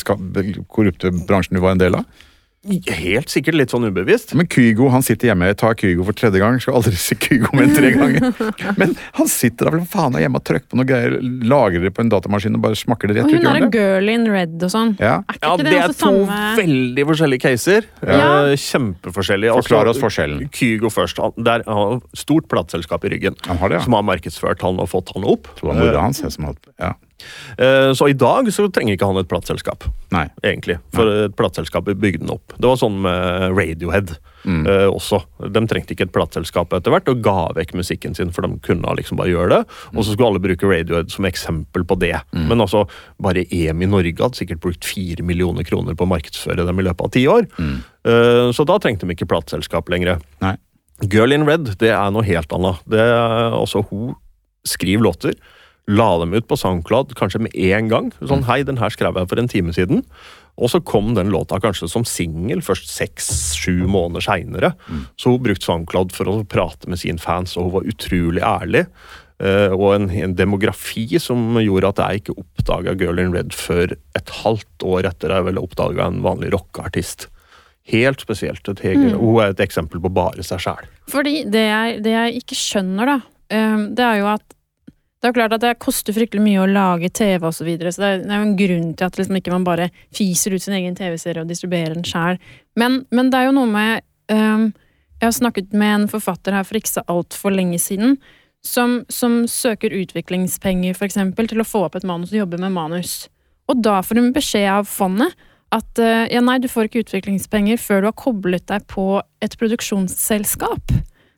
[0.69, 2.05] korrupte bransjen du var en del av?
[2.63, 4.29] Helt sikkert litt sånn ubevisst.
[4.39, 6.55] Men Kygo han sitter hjemme, jeg tar Kygo for tredje gang.
[6.63, 8.29] Skal aldri se Kygo mer tre ganger.
[8.79, 12.05] Men han sitter da vel faen hjemme og trykker på noe greier, lagrer det på
[12.05, 13.43] en datamaskin og bare smakker det rett Og ut.
[13.43, 14.95] hun er en girl in red og sånn.
[15.03, 15.17] Ja.
[15.27, 17.89] Er ikke Ja, det, det er to samme veldig forskjellige caser.
[17.99, 18.19] Ja.
[18.47, 19.57] Eh, Kjempeforskjellige.
[19.59, 20.47] Forklar Altså, oss forskjellen.
[20.55, 21.19] Kygo først.
[21.19, 23.35] Han, der, han har stort plateselskap i ryggen.
[23.49, 23.87] Han har det, ja.
[23.89, 25.51] Som har markedsført han og fått han opp.
[25.59, 26.93] Det var mora hans ser som holdt ja.
[27.57, 29.85] Eh, Så i dag så trenger ikke han et plateselskap,
[30.43, 30.79] egentlig.
[30.93, 32.53] For et plateselskap bygde den opp.
[32.57, 34.65] Det var sånn med Radiohead Mm.
[34.67, 35.21] eh, også.
[35.53, 38.83] De trengte ikke et plateselskap etter hvert, og ga vekk musikken sin, for de kunne
[38.97, 39.59] liksom bare gjøre det.
[39.95, 42.19] Og så skulle alle bruke Radiohead som eksempel på det.
[42.35, 42.47] Mm.
[42.49, 42.83] Men altså,
[43.21, 46.83] bare EM i Norge hadde sikkert brukt fire millioner kroner på å markedsføre dem i
[46.83, 47.47] løpet av ti år.
[47.57, 47.77] Mm.
[48.03, 50.19] Eh, Så da trengte de ikke plateselskap lenger.
[50.41, 50.57] Nei.
[51.07, 52.79] Girl in Red, det er noe helt annet.
[52.87, 54.15] Det er, altså, hun
[54.67, 55.33] skriver låter,
[55.91, 58.13] la dem ut på SoundCloud kanskje med en gang.
[58.23, 60.05] Sånn, hei, den her skrev jeg for en time siden.
[60.61, 64.73] Og så kom den låta kanskje som singel først seks-sju måneder seinere.
[65.17, 68.85] Så hun brukte SoundCloud for å prate med sine fans, og hun var utrolig ærlig.
[69.43, 73.91] Uh, og en, en demografi som gjorde at jeg ikke oppdaga Girl in Red før
[73.91, 77.27] et halvt år etter jeg vel oppdaga en vanlig rockeartist.
[77.89, 78.69] Helt spesielt.
[78.69, 80.85] Et hege, Hun er et eksempel på bare seg sjæl.
[81.11, 83.17] Fordi det jeg, det jeg ikke skjønner, da,
[83.57, 84.45] um, det er jo at
[85.23, 87.93] det er jo klart at det koster fryktelig mye å lage TV og så videre,
[87.95, 90.65] så det det er jo en grunn til at liksom ikke man bare fiser ut
[90.65, 92.41] sin egen TV-serie og distribuerer den sjæl.
[92.75, 94.65] Men, men det er jo noe med um,
[95.21, 98.17] Jeg har snakket med en forfatter her for ikke så altfor lenge siden,
[98.67, 102.75] som, som søker utviklingspenger, for eksempel, til å få opp et manus og jobbe med
[102.75, 103.29] manus.
[103.71, 105.31] Og da får hun beskjed av fondet
[105.71, 109.07] at eh, ja, nei, du får ikke utviklingspenger før du har koblet deg på
[109.39, 110.91] et produksjonsselskap.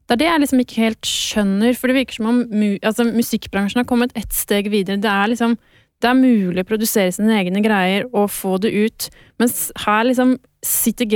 [0.05, 3.07] Det er det jeg liksom ikke helt skjønner, for det virker som om mu altså,
[3.09, 5.01] musikkbransjen har kommet ett steg videre.
[5.01, 5.57] Det er liksom
[6.03, 9.07] det er mulig å produsere sine egne greier og få det ut,
[9.41, 10.35] mens her liksom
[10.65, 11.07] sitter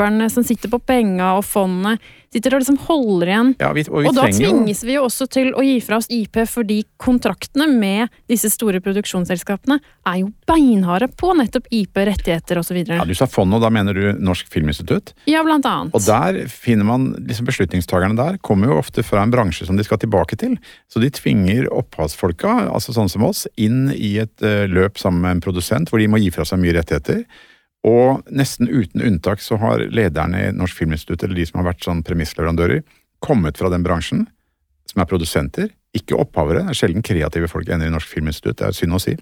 [0.00, 3.48] developerne som sitter på penga og fondet, sitter og liksom holder igjen.
[3.58, 6.06] Ja, vi, og vi Og da tvinges vi jo også til å gi fra oss
[6.08, 12.76] IP, fordi kontraktene med disse store produksjonsselskapene er jo beinharde på nettopp IP, rettigheter osv.
[12.86, 15.12] ja, Ja, Du sa fond, og da mener du Norsk Filminstitutt?
[15.26, 15.94] ja, blant annet.
[15.94, 19.82] Og der finner man, liksom Beslutningstakerne der kommer jo ofte fra en bransje som de
[19.82, 20.56] skal tilbake til.
[20.88, 25.30] Så de tvinger opphavsfolka, altså sånn som oss, inn i et eh, løp sammen med
[25.30, 27.24] en produsent, hvor de må gi fra seg mye rettigheter.
[27.88, 31.86] Og nesten uten unntak så har lederne i Norsk Filminstitutt, eller de som har vært
[31.86, 32.82] sånn premissleverandører,
[33.24, 34.26] kommet fra den bransjen,
[34.88, 36.66] som er produsenter, ikke opphavere.
[36.66, 39.16] Det er sjelden kreative folk ender i Norsk Filminstitutt, det er synd å si.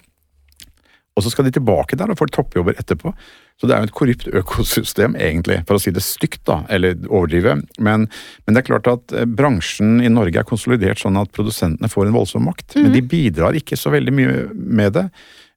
[1.19, 3.11] Og så skal de tilbake der og får toppjobber etterpå.
[3.59, 6.95] Så det er jo et korrupt økosystem, egentlig, for å si det stygt, da, eller
[7.09, 7.57] overdrive.
[7.83, 8.07] Men,
[8.47, 12.07] men det er klart at eh, bransjen i Norge er konsolidert sånn at produsentene får
[12.07, 12.79] en voldsom makt.
[12.79, 15.09] Men de bidrar ikke så veldig mye med det.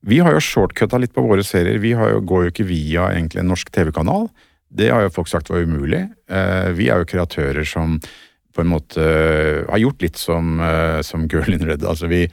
[0.02, 1.78] Vi har jo shortcutta litt på våre serier.
[1.82, 4.30] Vi jo, går jo ikke via egentlig en norsk TV-kanal.
[4.72, 6.08] Det har jo folk sagt var umulig.
[6.32, 8.00] Eh, vi er jo kreatører som
[8.52, 11.86] på en måte eh, har gjort litt som, eh, som Girl in Red.
[11.86, 12.26] Altså vi,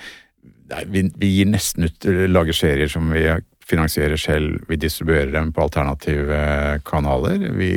[0.86, 3.26] vi, vi gir nesten ut lager serier som vi
[3.68, 4.62] finansierer selv.
[4.70, 7.50] Vi distribuerer dem på alternative kanaler.
[7.58, 7.72] Vi,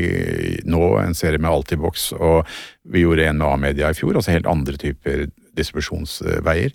[0.64, 2.48] nå en serie med Altibox, og
[2.88, 4.16] vi gjorde en med A-media i fjor.
[4.16, 5.28] Altså helt andre typer
[5.58, 6.72] distribusjonsveier.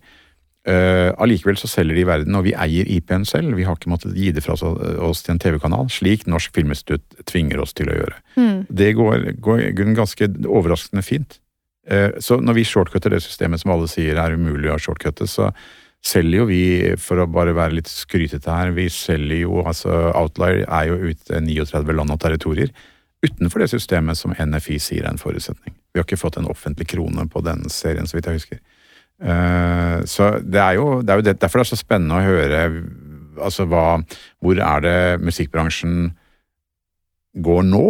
[0.67, 3.55] Eh, Allikevel så selger de i verden, og vi eier IP-en selv.
[3.55, 7.27] Vi har ikke måttet gi det fra oss, oss til en TV-kanal, slik Norsk Filminstitutt
[7.31, 8.19] tvinger oss til å gjøre.
[8.35, 8.61] Mm.
[8.83, 11.39] Det går, går ganske overraskende fint.
[11.87, 15.53] Uh, Så når vi shortcutter det systemet som alle sier er umulig å shortcutte, så
[16.07, 16.63] selger jo vi,
[16.99, 21.41] for å bare være litt skrytete her, vi selger jo altså Outlier er jo ute
[21.43, 22.75] 39 land og territorier
[23.27, 25.75] utenfor det systemet som NFI sier er en forutsetning.
[25.93, 28.61] Vi har ikke fått en offentlig krone på den serien, så vidt jeg husker.
[29.23, 32.27] Eh, Så det er jo, det er jo det, derfor det er så spennende å
[32.27, 32.61] høre
[33.41, 34.03] altså hva
[34.41, 36.13] Hvor er det musikkbransjen
[37.37, 37.87] går nå?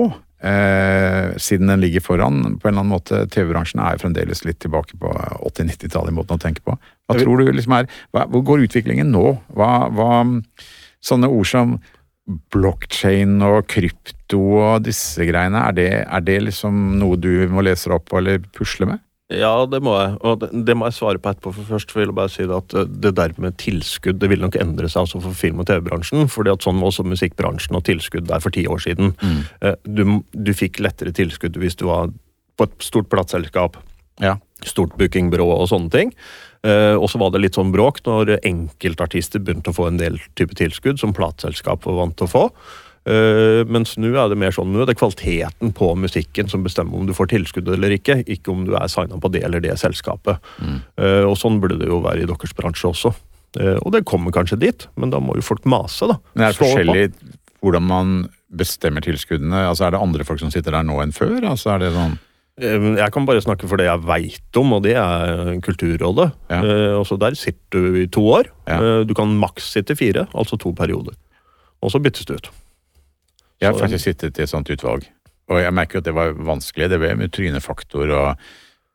[0.47, 3.22] Eh, siden den ligger foran på en eller annen måte.
[3.33, 5.11] TV-bransjen er fremdeles litt tilbake på
[5.49, 6.77] 80-90-tallet i måten å tenke på.
[7.07, 9.39] Hva tror du liksom er, hva, Hvor går utviklingen nå?
[9.57, 10.11] Hva, hva
[11.07, 11.77] Sånne ord som
[12.51, 17.93] blockchain og krypto og disse greiene, er det, er det liksom noe du må lese
[17.95, 19.03] opp på eller pusle med?
[19.33, 20.12] Ja, det må jeg.
[20.22, 21.51] Og det, det må jeg svare på etterpå.
[21.57, 24.59] For først vil jeg bare si at eh, det der med tilskudd det vil nok
[24.62, 26.29] endre seg altså for film- og TV-bransjen.
[26.31, 29.16] fordi at sånn var også musikkbransjen og tilskudd der for ti år siden.
[29.18, 29.43] Mm.
[29.83, 32.14] Du, du fikk lettere tilskudd hvis du var
[32.57, 33.77] på et stort plateselskap,
[34.22, 34.39] Ja.
[34.64, 36.14] stort bookingbyrå og sånne ting.
[36.64, 40.16] Eh, og så var det litt sånn bråk når enkeltartister begynte å få en del
[40.39, 42.45] type tilskudd som plateselskapet var vant til å få.
[43.07, 46.98] Eh, mens nå er det mer sånn, nå er det kvaliteten på musikken som bestemmer
[46.98, 49.76] om du får tilskudd eller ikke, ikke om du er signa på det eller det
[49.78, 50.42] selskapet.
[50.59, 50.80] Mm.
[51.30, 53.14] og sånn burde det jo være i deres bransje også.
[53.61, 56.18] Eh, og det kommer kanskje dit, men da må jo folk mase, da.
[56.34, 56.66] Men er det på.
[56.66, 57.07] forskjellig
[57.62, 58.14] hvordan man
[58.57, 59.64] bestemmer tilskuddene?
[59.70, 61.40] Altså Er det andre folk som sitter der nå enn før?
[61.50, 62.18] Altså er det sånn
[62.57, 66.30] Eh, Jeg kan bare snakke for det jeg veit om, og det er Kulturrådet.
[66.48, 66.61] Ja.
[66.64, 68.48] Eh, altså Der sitter du i to år.
[68.66, 68.78] Ja.
[68.80, 71.12] Eh, Du kan maks sitte fire, altså to perioder.
[71.82, 72.48] Og så byttes det ut.
[73.61, 75.09] Jeg har faktisk sittet i et sånt utvalg,
[75.48, 76.90] og jeg merker jo at det var vanskelig.
[76.92, 78.48] Det ble med trynefaktor og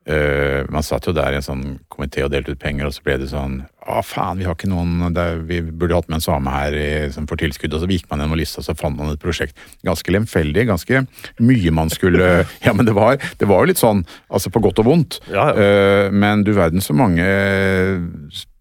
[0.06, 3.02] øh, Man satt jo der i en sånn komité og delte ut penger, og så
[3.06, 6.20] ble det sånn Å, faen, vi har ikke noen det er, Vi burde hatt med
[6.20, 7.74] en same her i, som får tilskudd.
[7.74, 9.58] Og så gikk man gjennom lista, og så fant man et prosjekt.
[9.82, 11.04] Ganske lemfeldig, ganske
[11.42, 12.30] mye man skulle
[12.66, 15.22] Ja, men det var, det var jo litt sånn, altså på godt og vondt.
[15.32, 15.58] Ja, ja.
[15.58, 17.26] Uh, men du verden så mange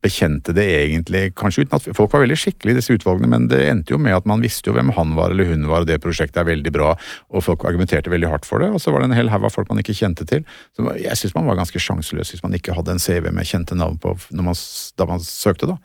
[0.01, 3.59] bekjente det egentlig, kanskje uten at folk var veldig skikkelige i disse utvalgene, men det
[3.69, 5.99] endte jo med at man visste jo hvem han var eller hun var, og det
[6.01, 6.95] prosjektet er veldig bra,
[7.29, 9.53] og folk argumenterte veldig hardt for det, og så var det en hel haug av
[9.53, 10.41] folk man ikke kjente til.
[10.77, 13.77] Så jeg syns man var ganske sjanseløs hvis man ikke hadde en CV med kjente
[13.77, 14.55] navn på man,
[14.97, 15.77] da man søkte, da.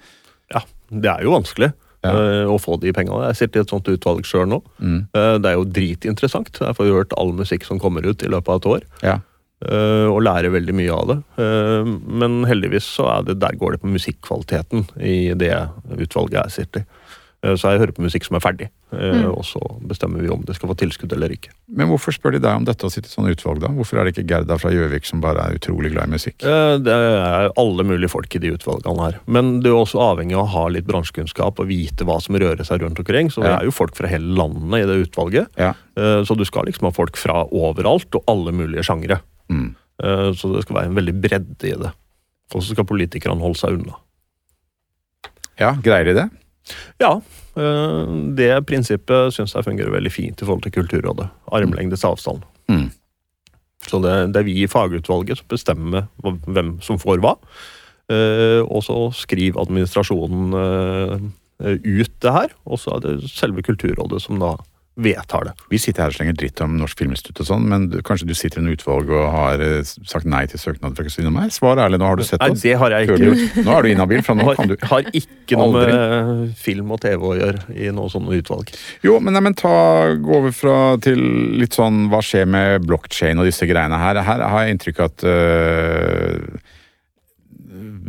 [0.54, 1.72] Ja, det er jo vanskelig
[2.06, 2.10] Ja.
[2.12, 3.26] eh, å få de pengene.
[3.32, 4.60] Jeg sitter i et sånt utvalg sjøl nå.
[4.78, 4.98] Mm.
[5.12, 6.60] Eh, det er jo dritinteressant.
[6.60, 8.84] Jeg får jo hørt all musikk som kommer ut i løpet av et år.
[9.02, 9.16] Ja.
[9.64, 11.18] Eh, og lærer veldig mye av det.
[11.38, 11.84] Eh,
[12.22, 15.54] men heldigvis så er det, der går det på musikkvaliteten i det
[15.96, 16.88] utvalget jeg sitter i.
[17.44, 19.26] Eh, så jeg hører på musikk som er ferdig, eh, Mm.
[19.36, 21.50] og så bestemmer vi om det skal få tilskudd eller ikke.
[21.68, 23.68] Men hvorfor spør de deg om dette å sitte i sånn utvalg, da?
[23.68, 26.42] Hvorfor er det ikke Gerda fra Gjøvik som bare er utrolig glad i musikk?
[26.42, 29.20] Eh, Det er alle mulige folk i de utvalgene her.
[29.26, 32.64] Men det er også avhengig av å ha litt bransjekunnskap og vite hva som rører
[32.64, 33.28] seg rundt omkring.
[33.30, 35.46] Så det er jo folk fra hele landet i det utvalget.
[35.58, 35.74] Ja.
[35.96, 39.20] Eh, Så du skal liksom ha folk fra overalt og alle mulige sjangre.
[39.52, 39.68] Mm.
[40.02, 41.92] Eh, Så det skal være en veldig bredde i det.
[42.54, 43.96] Og så skal politikerne holde seg unna.
[45.58, 46.26] ja, greier de det?
[47.00, 47.14] Ja,
[47.56, 51.30] eh, det prinsippet syns jeg fungerer veldig fint i forhold til Kulturrådet.
[51.52, 52.42] Armlengdes avstand.
[52.68, 52.90] Mm.
[53.86, 57.36] Så det, det er vi i fagutvalget som bestemmer hvem som får hva.
[58.10, 64.38] Eh, og så skriver administrasjonen ut det her, og så er det selve Kulturrådet som
[64.42, 64.56] da
[64.96, 65.52] vedtar det.
[65.68, 68.32] Vi sitter her og slenger dritt om Norsk Filminstitutt og sånn, men du, kanskje du
[68.36, 71.52] sitter i en utvalg og har eh, sagt nei til søknad fra Kristine og meg?
[71.52, 73.58] Svar ærlig, nå har du sett Nei, det har jeg ikke gjort.
[73.66, 75.92] Nå er du inhabil, fra nå Har, kan du har ikke noe Aldri.
[75.92, 78.72] med film og TV å gjøre i noe sånne utvalg.
[79.04, 79.74] Jo, men, nei, men ta,
[80.16, 81.20] gå over fra til
[81.60, 84.22] litt sånn Hva skjer med blockchain og disse greiene her?
[84.24, 86.74] Her har jeg inntrykk av at øh,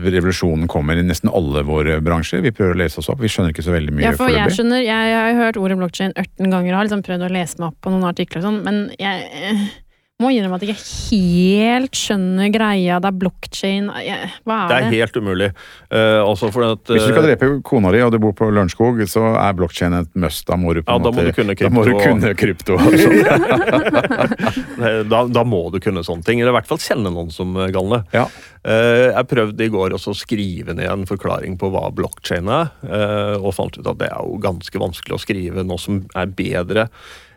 [0.07, 2.43] revolusjonen kommer i nesten alle våre bransjer.
[2.45, 3.21] Vi prøver å lese oss opp.
[3.23, 5.79] Vi skjønner ikke så veldig mye Ja, for jeg skjønner, jeg, jeg har hørt ordet
[5.79, 8.47] blockchain 18 ganger og har liksom prøvd å lese meg opp på noen artikler og
[8.49, 9.67] sånn, men jeg
[10.17, 12.95] må innrømme at jeg ikke helt skjønner greia.
[12.97, 15.49] Det er blockchain Hva er Det Det er helt umulig.
[15.93, 19.03] Uh, for at, Hvis du skal eh, drepe kona di og du bor på Lørenskog,
[19.05, 20.41] så er blockchain et must.
[20.49, 22.77] Da må du på Ja, da må du kunne da må du krypto kunne krypto.
[25.13, 26.41] da, da må du kunne sånne ting.
[26.41, 28.01] Eller i hvert fall kjenne noen som eh, galne.
[28.15, 28.25] Ja.
[28.65, 32.73] Uh, Jeg prøvde i går også å skrive ned en forklaring på hva blockchain er,
[33.37, 36.89] og fant ut at det er jo ganske vanskelig å skrive noe som er bedre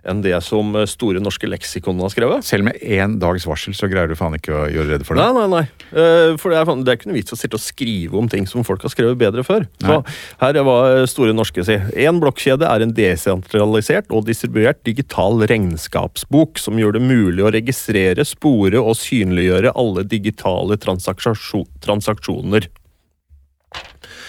[0.09, 2.45] enn det som eh, Store norske leksikon har skrevet.
[2.47, 5.27] Selv med én dags varsel så greier du faen ikke å gjøre rede for det.
[5.27, 5.91] Nei, nei, nei.
[5.91, 8.49] Eh, For det er, det er ikke noe vits å sitte og skrive om ting
[8.49, 9.67] som folk har skrevet bedre før.
[9.83, 10.01] Så
[10.43, 10.79] her er hva
[11.11, 11.79] Store norske si.
[12.07, 18.25] En blokkjede er en desentralisert og distribuert digital regnskapsbok som gjør det mulig å registrere,
[18.29, 22.71] spore og synliggjøre alle digitale transaksjon, transaksjoner.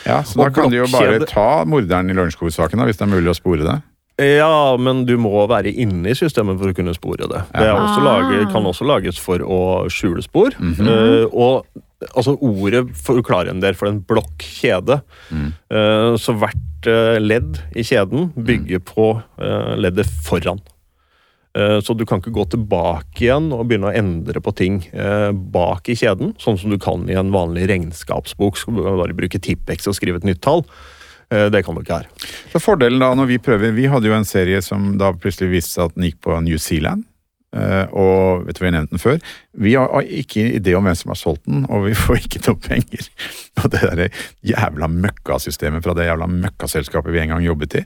[0.06, 3.30] Ja, så da kan du jo bare ta morderen i Lørenskog-saken, hvis det er mulig
[3.34, 3.78] å spore det.
[4.20, 7.46] Ja, men du må være inne i systemet for å kunne spore det.
[7.54, 8.10] Det er også Ah.
[8.10, 10.52] lage, kan også lages for å skjule spor.
[10.60, 10.88] Mm -hmm.
[10.88, 11.66] uh, og
[12.16, 15.02] altså, ordet forklarer en del for en blokkjede.
[15.32, 15.54] Mm.
[15.72, 20.60] Uh, så hvert uh, ledd i kjeden bygger på eh, leddet foran.
[21.54, 24.78] Så du kan ikke gå tilbake igjen og begynne å endre på ting
[25.52, 28.56] bak i kjeden, sånn som du kan i en vanlig regnskapsbok.
[28.56, 30.64] Skal du bare bruke Tippex og skrive et nytt tall.
[31.32, 32.10] Eh, Det kan du ikke her.
[32.52, 35.78] Så fordelen da, når vi prøver Vi hadde jo en serie som da plutselig viste
[35.78, 37.06] seg at den gikk på New Zealand.
[37.56, 39.18] eh, og vet du, vi har nevnt den før.
[39.60, 42.56] Vi har ikke idé om hvem som har solgt den, og vi får ikke noe
[42.64, 43.10] penger.
[43.62, 47.82] Og det der jævla møkkasystemet fra det jævla møkkaselskapet vi en gang jobbet i,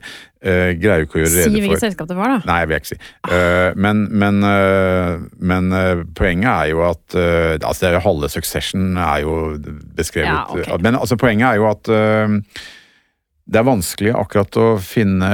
[0.46, 2.38] uh, greier jo ikke å gjøre Si rede hvilket for selskap det var, da.
[2.46, 2.98] Nei, jeg vil ikke si.
[3.26, 5.68] Uh, men men, uh, men
[6.14, 9.36] poenget er jo at altså det er jo Halve Succession er jo
[9.98, 10.78] beskrevet Ja, ok.
[10.86, 11.90] Men altså poenget er jo at
[13.46, 15.30] det er vanskelig akkurat å finne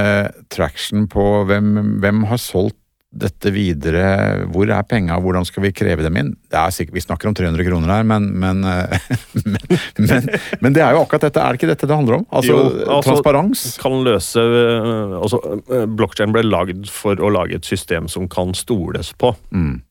[0.52, 2.76] traction på hvem, hvem har solgt
[3.12, 6.30] dette videre, hvor er penga, hvordan skal vi kreve dem inn?
[6.48, 8.96] Det er sikkert, Vi snakker om 300 kroner her, men, men, eh,
[9.44, 9.58] men,
[10.08, 10.30] men,
[10.64, 12.26] men det er jo akkurat dette, er det ikke dette det handler om?
[12.32, 13.64] Altså, Jo, altså- transparens?
[13.82, 18.56] kan løse øh, altså, Blokkjeden Blockchain ble lagd for å lage et system som kan
[18.56, 19.34] stoles på.
[19.52, 19.82] Mm.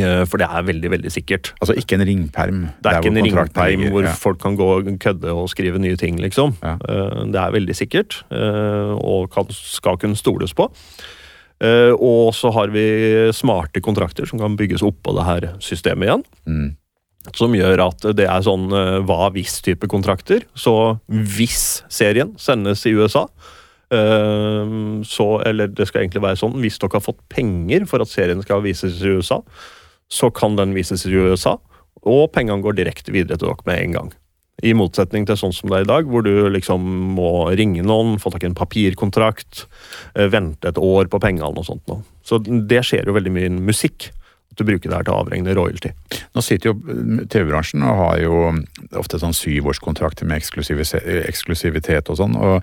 [0.00, 1.54] Øh, For det er veldig, veldig sikkert.
[1.60, 2.60] Altså ikke en ringperm.
[2.82, 4.12] Det er ikke en ringperm hvor ja.
[4.12, 6.56] folk kan gå og kødde og skrive nye ting, liksom.
[6.62, 6.76] Ja.
[6.88, 10.72] Øh, Det er veldig sikkert, øh, og kan, skal kunne stoles på.
[11.64, 16.24] Og så har vi smarte kontrakter som kan bygges oppå det her systemet igjen.
[16.44, 16.76] Mm.
[17.32, 20.44] Som gjør at det er sånn eh, hva hvis-type kontrakter.
[20.52, 23.24] Så hvis serien sendes i USA,
[23.94, 24.74] eh,
[25.08, 28.42] så Eller det skal egentlig være sånn, hvis dere har fått penger for at serien
[28.42, 29.40] skal vises i USA,
[30.14, 31.56] så kan den vises i USA,
[32.04, 34.12] og pengene går direkte videre til dere med en gang.
[34.64, 36.84] I motsetning til sånn som det er i dag, hvor du liksom
[37.16, 39.64] må ringe noen, få tak i en papirkontrakt,
[40.14, 42.04] eh, vente et år på pengene og sånt noe.
[42.22, 44.12] Så det skjer jo veldig mye innen musikk.
[44.54, 45.90] At du bruker det her til å avregne royalty.
[46.36, 48.42] Nå sitter jo mm, TV-bransjen og har jo
[49.00, 52.38] ofte sånn syvårskontrakter med eksklusivitet og sånn.
[52.38, 52.62] og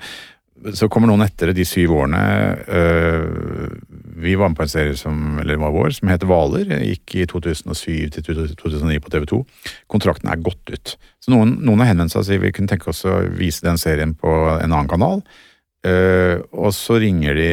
[0.78, 2.22] så kommer noen etter de syv årene.
[2.68, 3.72] øh,
[4.22, 6.72] vi var med på en serie som eller var vår, som heter Hvaler.
[6.86, 9.40] Gikk i 2007 til 2009 på TV 2.
[9.92, 10.96] Kontrakten er gått ut.
[11.22, 13.82] Så noen, noen har henvendt seg og sier vi kunne tenke oss å vise den
[13.82, 15.24] serien på en annen kanal.
[15.82, 17.46] Eh, og så ringer de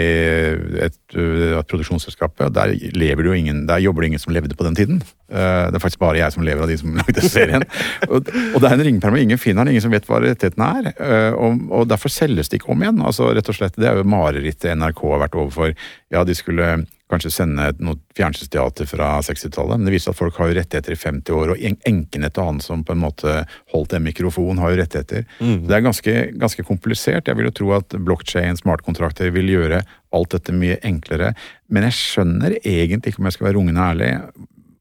[0.85, 4.67] et, uh, et produksjonsselskapet, der, lever jo ingen, der jobber det ingen som levde på
[4.67, 4.99] den tiden.
[5.33, 7.65] Uh, det er faktisk bare jeg som lever av de som lagde serien.
[8.11, 10.69] og, og det er en ringeperm, og ingen finner den, ingen som vet hva realitetene
[10.77, 10.91] er.
[11.01, 13.01] Uh, og, og derfor selges det ikke om igjen.
[13.01, 15.73] altså rett og slett, Det er jo marerittet NRK har vært overfor.
[16.13, 16.75] Ja, de skulle
[17.09, 20.99] kanskje sende noe fjernsynsteater fra 60-tallet, men det viser at folk har jo rettigheter i
[21.01, 24.75] 50 år, og en- enkene til han som på en måte holdt en mikrofon, har
[24.75, 25.25] jo rettigheter.
[25.41, 25.67] Mm.
[25.69, 27.27] Det er ganske, ganske komplisert.
[27.31, 29.81] Jeg vil jo tro at blockchain, smartkontrakter, vil gjøre
[30.13, 31.33] alt dette mye enklere.
[31.73, 34.13] Men jeg skjønner egentlig ikke, om jeg skal være rungende ærlig,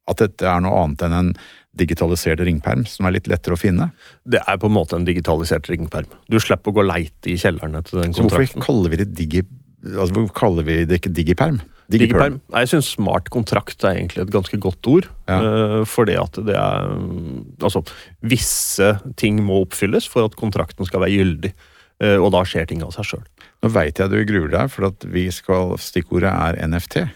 [0.08, 1.32] at dette er noe annet enn en
[1.78, 3.92] digitalisert ringperm, som er litt lettere å finne.
[4.26, 6.08] Det er på en måte en digitalisert ringperm.
[6.32, 8.64] Du slipper å gå leite i kjellerne til den Så hvorfor kontrakten.
[8.66, 9.44] kaller vi det digi...
[9.86, 11.60] Altså, hvorfor kaller vi det ikke digiperm?
[11.92, 12.42] Digiperm.
[12.52, 15.08] Nei, Jeg syns smart kontrakt er egentlig et ganske godt ord.
[15.30, 15.38] Ja.
[15.40, 17.84] eh, fordi at det er mm, Altså,
[18.22, 21.54] visse ting må oppfylles for at kontrakten skal være gyldig.
[21.98, 23.24] Uh, og da skjer ting av seg sjøl.
[23.66, 27.08] Nå veit jeg du gruer deg, for at vi skal, stikkordet er NFT.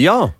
[0.00, 0.30] Ja!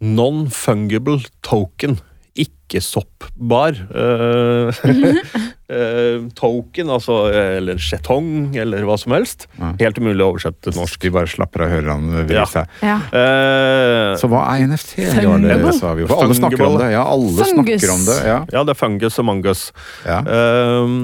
[0.00, 1.98] Non-fungible token.
[2.32, 3.76] Ikke soppbar.
[3.92, 4.78] Eh,
[5.76, 9.44] eh, token, altså Eller skjetong, eller hva som helst.
[9.58, 9.74] Ja.
[9.82, 10.96] Helt umulig å oversette til norsk.
[11.04, 12.46] De bare slapper av vrir Ja.
[12.80, 12.96] Ja.
[13.12, 14.96] Uh, Så hva er NFT?
[15.12, 15.76] Fungible?
[15.76, 16.08] sa vi jo.
[16.08, 16.88] For alle snakker om det.
[16.94, 17.52] Ja, alle Fungus.
[17.52, 18.18] snakker om det.
[18.30, 18.38] Ja.
[18.56, 19.66] ja, det er fungus og mangus.
[20.08, 20.22] Ja.
[20.24, 20.98] Ehm,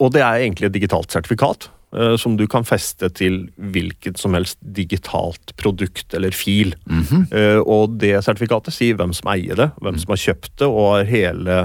[0.00, 4.60] og det er egentlig et digitalt sertifikat som du kan feste til hvilket som helst
[4.62, 6.76] digitalt produkt eller fil.
[6.86, 7.26] Mhm.
[7.34, 10.90] Eh, og det sertifikatet sier hvem som eier det, hvem som har kjøpt det, og
[10.94, 11.60] har hele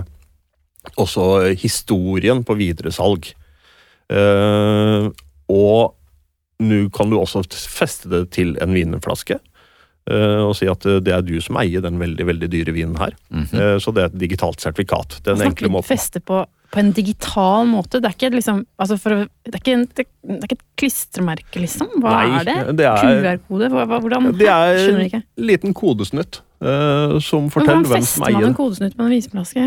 [1.01, 3.31] også historien på videresalg.
[4.05, 5.09] Uh,
[5.49, 5.95] og
[6.61, 9.39] nå kan du også feste det til en vinflaske.
[10.05, 13.15] eh, og si at det er du som eier den veldig veldig dyre vinen her.
[13.29, 13.79] Mm -hmm.
[13.79, 15.19] så det er et digitalt sertifikat.
[15.23, 15.97] Den enkle måten.
[15.97, 16.45] feste på,
[16.75, 18.01] på en digital måte.
[18.03, 21.61] Det er ikke liksom altså for, det, er ikke det, det er ikke et klistremerke,
[21.63, 21.93] liksom.
[22.03, 22.57] Hva Nei, er det?
[22.81, 23.69] det QR-kode?
[23.71, 24.33] Hvordan?
[24.35, 29.05] Det er en liten kodesnutt eh, som forteller hvem som fester man en kodesnutt med
[29.05, 29.65] en viseflaske?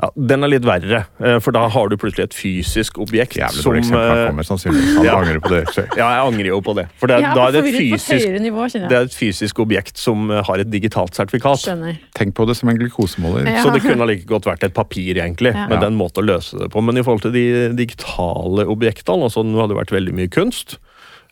[0.00, 3.62] Ja, den er litt verre, eh, for da har du plutselig et fysisk objekt Jævlig
[3.62, 4.08] som dårlig eksempel.
[4.08, 4.96] Han eh, kommer sannsynligvis.
[4.96, 5.18] Han ja.
[5.20, 5.62] angrer på det.
[5.76, 5.94] selv.
[6.00, 6.86] Ja, jeg angrer jo på det.
[7.02, 10.28] For det, ja, da er det, et fysisk, nivå, det er et fysisk objekt som
[10.32, 11.64] har et digitalt sertifikat.
[11.66, 12.00] Skjønner.
[12.18, 13.48] Tenk på det som en glukosemåler.
[13.48, 13.62] Ja.
[13.66, 15.68] Så det kunne like godt vært et papir, egentlig, Ja.
[15.70, 16.82] med den måten å løse det på.
[16.84, 17.46] Men i forhold til de
[17.78, 20.78] digitale objektene, altså nå hadde det vært veldig mye kunst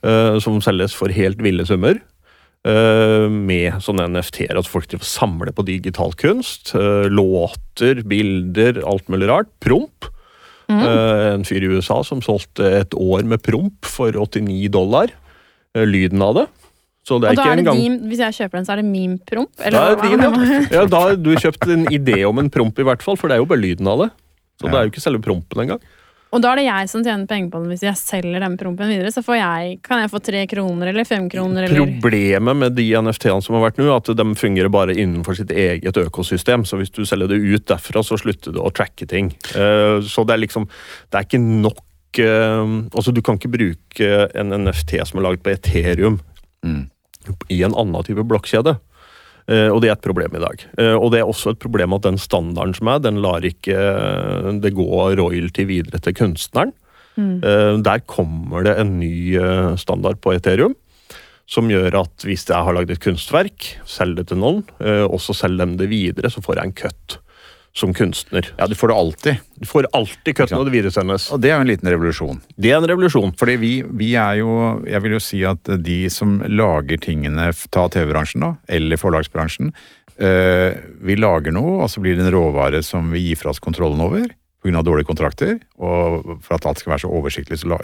[0.07, 2.01] uh, som selges for helt ville summer.
[2.67, 6.75] Eh, med sånne NFT-er, at folk samler på digital kunst.
[6.75, 9.51] eh, låter, bilder, alt mulig rart.
[9.61, 10.11] Promp.
[10.69, 10.83] Mm.
[10.83, 15.15] Eh, en fyr i USA som solgte et år med promp for 89 dollar.
[15.77, 16.47] Lyden av det.
[17.07, 18.73] Så det er Og da ikke er det engang din, hvis jeg kjøper den, så
[18.73, 19.51] er det min promp?
[19.61, 20.31] Da er din, ja.
[20.81, 23.37] Ja, da har du kjøpt en idé om en promp, i hvert fall, for det
[23.37, 24.09] er jo bare lyden av det.
[24.59, 25.85] Så det er jo ikke selve prompen engang.
[26.35, 27.71] Og da er det jeg som tjener penger på den.
[27.71, 31.07] Hvis jeg selger den prompen videre, så får jeg, kan jeg få tre kroner eller
[31.09, 34.73] fem kroner eller Problemet med de NFT-ene som har vært nå, er at de fungerer
[34.75, 36.67] bare innenfor sitt eget økosystem.
[36.67, 39.31] Så hvis du selger det ut derfra, så slutter du å tracke ting.
[39.55, 40.67] Eh, Så det er liksom
[41.11, 45.43] Det er ikke nok eh, Altså, du kan ikke bruke en NFT som er laget
[45.47, 46.21] på Ethereum
[46.67, 46.89] Mm.
[47.53, 48.79] i en annen type blokkjede.
[49.47, 50.65] Eh, og det er et problem i dag.
[50.83, 53.77] Eh, og det er også et problem at den standarden som er, den lar ikke
[53.77, 54.87] eh, det gå
[55.21, 56.75] royalty videre til kunstneren.
[57.17, 57.41] Mm.
[57.81, 59.39] Der kommer det en ny
[59.81, 60.75] standard på Ethereum.
[61.49, 65.33] Som gjør at hvis jeg har lagd et kunstverk, selger det til noen, og så
[65.39, 67.17] selger dem det videre, så får jeg en cut
[67.77, 68.49] som kunstner.
[68.57, 69.43] Ja, du får det alltid.
[69.61, 71.29] Du får alltid cutten og det videresendes.
[71.33, 72.41] Og det er jo en liten revolusjon.
[72.57, 73.35] Det er en revolusjon.
[73.37, 74.55] Fordi vi, vi er jo
[74.87, 80.73] Jeg vil jo si at de som lager tingene, ta TV-bransjen da, eller forlagsbransjen øh,
[81.05, 84.01] Vi lager noe, og så blir det en råvare som vi gir fra oss kontrollen
[84.05, 84.29] over
[84.67, 84.83] pga.
[84.87, 87.59] dårlige kontrakter, og for at alt skal være så oversiktlig.
[87.59, 87.79] Så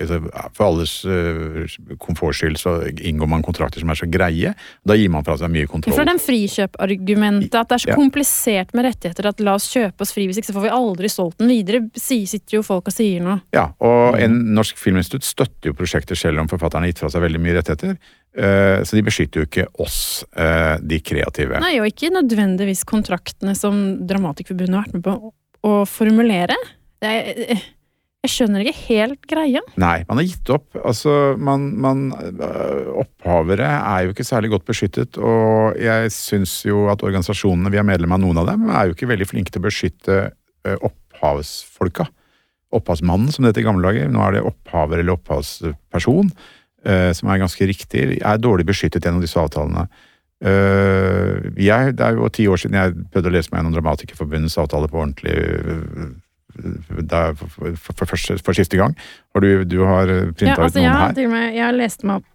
[0.55, 4.55] for alles uh, komforts skyld så inngår man kontrakter som er så greie.
[4.85, 5.95] Da gir man fra seg mye kontroll.
[5.95, 7.97] For det er den frikjøpargumentet, at det er så Ja.
[7.97, 11.09] komplisert med rettigheter at la oss kjøpe oss fri, hvis ikke så får vi aldri
[11.09, 13.41] solgt den videre, sitter jo folk og sier noe.
[13.53, 17.23] Ja, og en norsk filminstitutt støtter jo prosjekter selv om forfatterne har gitt fra seg
[17.23, 17.97] veldig mye rettigheter.
[18.35, 21.61] Eh, Så de beskytter jo ikke oss, eh, de kreative.
[21.61, 25.33] Nei, og ikke nødvendigvis kontraktene som Dramatikerforbundet har vært med på
[25.65, 26.57] å- formulere.
[27.03, 27.33] Er,
[28.23, 29.59] jeg skjønner ikke helt greia.
[29.83, 30.77] Nei, man har gitt opp.
[30.79, 36.85] Altså, man, man øh, Opphavere er jo ikke særlig godt beskyttet, og jeg syns jo
[36.93, 39.63] at organisasjonene, vi er medlem av noen av dem, er jo ikke veldig flinke til
[39.63, 42.07] å beskytte øh, opphavsfolka.
[42.73, 44.07] Opphavsmannen, som det het i gamle dager.
[44.09, 46.31] Nå er det opphaver eller opphavsperson,
[46.87, 48.07] øh, som er ganske riktig.
[48.23, 49.89] Er dårlig beskyttet gjennom disse avtalene.
[50.43, 54.59] Øh, jeg, det er jo ti år siden jeg prøvde å lese meg gjennom Dramatikerforbundets
[54.59, 56.11] avtale på ordentlig øh,
[57.09, 58.97] der, for, for, for, for siste gang.
[59.35, 61.17] Har du, du har printa Ja, altså, ut jeg, noen har her?
[61.17, 62.29] til og med, jeg har lest meg opp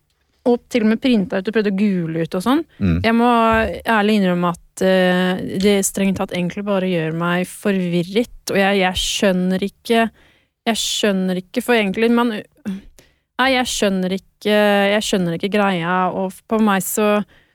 [0.47, 2.61] og til og med printa ut og prøvd å gule ut og sånn.
[2.79, 2.99] Mm.
[3.03, 3.31] Jeg må
[3.97, 9.01] ærlig innrømme at uh, det strengt tatt egentlig bare gjør meg forvirret, og jeg, jeg
[9.03, 10.05] skjønner ikke
[10.67, 14.55] Jeg skjønner ikke, for egentlig man Nei, jeg skjønner ikke
[14.93, 17.09] Jeg skjønner ikke greia, og på meg så,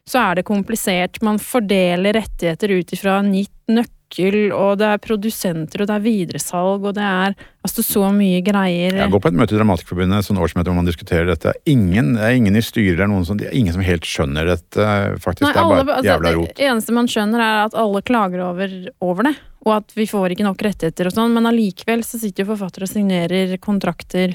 [0.08, 1.20] så er det komplisert.
[1.22, 6.02] Man fordeler rettigheter ut ifra en gitt nøkkel, og det er produsenter, og det er
[6.04, 8.98] videresalg, og det er altså så mye greier.
[8.98, 11.54] Jeg går på et møte i Dramatikerforbundet, sånn årsmøte hvor man diskuterer dette.
[11.70, 14.52] Ingen, det er ingen i styret eller noen som, det er ingen som helt skjønner
[14.52, 14.90] dette,
[15.22, 15.46] faktisk.
[15.46, 16.54] Nei, det er bare alle- et jævla altså, rot.
[16.58, 20.34] Det eneste man skjønner, er at alle klager over, over det, og at vi får
[20.34, 24.34] ikke nok rettigheter og sånn, men allikevel så sitter jo forfattere og signerer kontrakter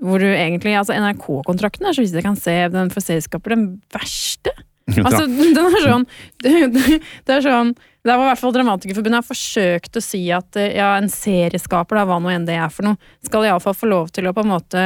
[0.00, 3.70] hvor du egentlig Altså, NRK-kontrakten er så vidt jeg kan se den for selskaper den
[3.94, 4.54] verste.
[5.06, 6.06] Altså, den er sånn
[6.42, 10.74] Det, er sånn Det var i hvert fall Dramatikerforbundet har forsøkt å si at eh,
[10.78, 14.10] ja, en serieskaper, da, hva nå enn det er for noe, skal iallfall få lov
[14.16, 14.84] til å på en måte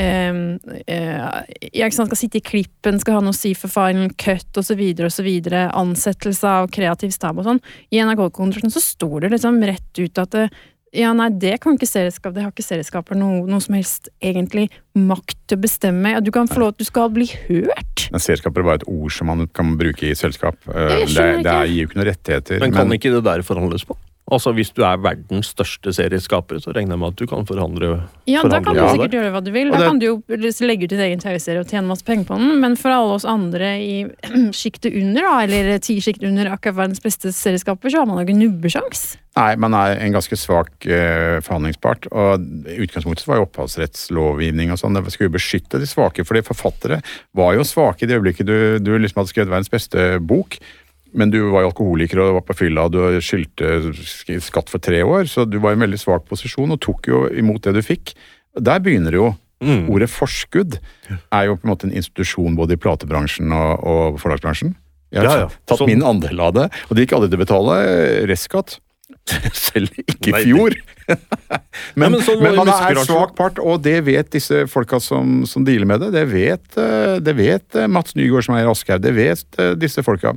[0.00, 0.40] eh,
[0.88, 1.22] eh,
[1.70, 4.60] ja, ikke sant, Skal sitte i klippen, skal ha noe å si for final cut
[4.60, 4.80] osv.
[5.06, 5.30] osv.
[5.52, 7.62] Ansettelse av kreativ stab og sånn.
[7.94, 10.48] I NRK-kontrakten så står det liksom rett ut at det,
[10.94, 14.68] ja, nei, det kan ikke serieskap, det har ikke serieskaper noe, noe som helst egentlig
[14.94, 16.14] makt til å bestemme.
[16.14, 18.06] Ja, du kan få lov, du skal bli hørt.
[18.14, 20.56] Men serieskaper er bare et ord som man kan bruke i selskap.
[20.70, 22.60] Eh, Det, det er- gir jo ikke noen rettigheter.
[22.60, 23.96] Men kan ikke det der forhandles på?
[24.32, 27.90] Altså Hvis du er verdens største serieskaper, så regner jeg med at du kan forhandle
[28.24, 29.68] Ja, da kan du sikkert gjøre hva du vil.
[29.70, 30.14] Da det- kan du jo
[30.64, 33.26] legge ut din egen TV-serie og tjene masse penger på den, men for alle oss
[33.28, 34.06] andre i
[34.56, 38.24] sjiktet under, da, eller ti sjikt under akkurat verdens beste serieskaper, så har man jo
[38.24, 39.18] ikke nubbesjans.
[39.36, 42.06] Nei, man er en ganske svak uh, forhandlingspart.
[42.14, 46.24] Og i utgangspunktet var jo opphavsrettslovgivning og sånn, det skulle jo beskytte de svake.
[46.24, 47.02] fordi forfattere
[47.34, 50.56] var jo svake i det øyeblikket du, du liksom hadde skrevet verdens beste bok.
[51.14, 53.92] Men du var jo alkoholiker og var på fylla og du skyldte
[54.42, 57.24] skatt for tre år, så du var i en veldig svak posisjon og tok jo
[57.30, 58.14] imot det du fikk.
[58.58, 59.32] Der begynner det jo.
[59.64, 59.86] Mm.
[59.94, 60.80] Ordet forskudd
[61.32, 64.74] er jo på en måte en institusjon både i platebransjen og, og forlagsbransjen.
[65.14, 65.52] Jeg har Ja, ja.
[65.70, 67.76] tatt Sånn- min andel av det, og det gikk aldri til å betale
[68.28, 68.80] restskatt.
[69.54, 70.74] Selv ikke i fjor.
[72.00, 75.64] men, men sånn men man er svak part, og det vet disse folka som, som
[75.64, 76.10] dealer med det.
[76.16, 79.72] Det vet, eh, det vet eh, Mats Nygaard som er i Aschehoug, det vet eh,
[79.78, 80.34] disse folka.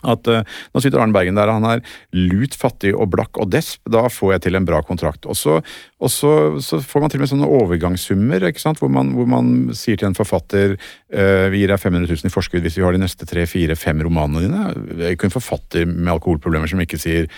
[0.00, 0.40] At uh,
[0.72, 1.82] Nå sitter Arne Bergen der, han er
[2.16, 3.82] lut, fattig og blakk og desp.
[3.90, 5.28] Da får jeg til en bra kontrakt.
[5.28, 5.58] Og så,
[6.00, 6.32] og så,
[6.64, 8.48] så får man til og med sånne overgangssummer?
[8.80, 12.34] Hvor, man, hvor man sier til en forfatter uh, vi gir deg 500 000 i
[12.34, 15.10] forskudd hvis vi har de neste tre, fire, fem romanene dine.
[15.12, 17.28] Ikke en forfatter med alkoholproblemer som ikke sier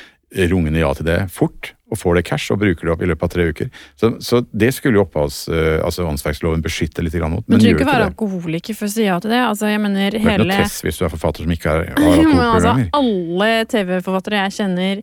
[0.51, 3.27] rungende ja til det fort, og får det cash og bruker det opp i løpet
[3.27, 3.69] av tre uker.
[4.01, 7.61] Så, så det skulle jo opphavs, eh, altså åndsverksloven beskytte litt grann mot, Men men
[7.61, 9.41] du trenger ikke være alkoholiker for å si ja til det.
[9.45, 10.23] Altså, jeg mener hele...
[10.23, 12.87] Det er ikke noe test hvis du er forfatter som ikke er, har alkoholprogrammer.
[12.89, 15.03] altså, alle TV-forfattere jeg kjenner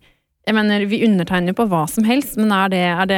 [0.49, 3.17] jeg mener, Vi undertegner på hva som helst, men er det, er det,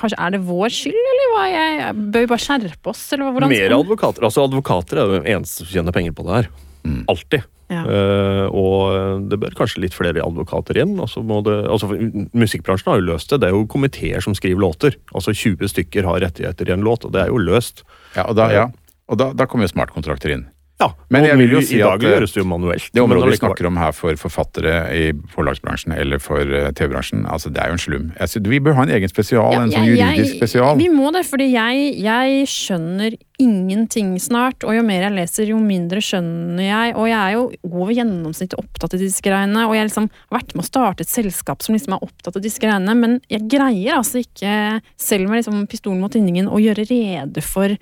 [0.00, 1.42] kanskje er det vår skyld, eller hva?
[1.52, 4.24] Jeg, bør vi bare skjerpe oss, eller hva- hvordan Mer advokater.
[4.24, 6.48] Altså Advokater er jo eneste som tjener penger på det her.
[6.88, 7.02] Mm.
[7.12, 7.44] Alltid.
[7.70, 7.84] Ja.
[7.86, 10.96] Eh, og det bør kanskje litt flere advokater inn.
[11.02, 11.92] Altså må det, altså
[12.34, 13.40] Musikkbransjen har jo løst det.
[13.44, 14.98] Det er jo komiteer som skriver låter.
[15.14, 17.84] Altså 20 stykker har rettigheter i en låt, og det er jo løst.
[18.16, 18.66] Ja, og da, ja.
[19.10, 20.48] Og da, da kommer jo smartkontrakter inn.
[20.80, 22.86] Ja, Men jeg vil jo si I dag at, eh, gjøres det jo manuelt.
[22.96, 27.52] Det området vi snakker om her for forfattere i forlagsbransjen eller for eh, TV-bransjen, altså
[27.52, 28.06] det er jo en slum.
[28.18, 30.78] Jeg synes, vi bør ha en egen spesial, Ja, en sånn juridisk jeg- spesial.
[30.80, 35.58] Vi må det, fordi jeg, jeg skjønner ingenting snart, og jo mer jeg leser, jo
[35.60, 39.88] mindre skjønner jeg, og jeg er jo over gjennomsnittet opptatt av disse greiene, og jeg
[39.88, 42.96] liksom har vært med å starte et selskap som liksom er opptatt av disse greiene,
[42.96, 47.76] men jeg greier altså ikke, selv med liksom pistolen mot tinningen, å gjøre rede for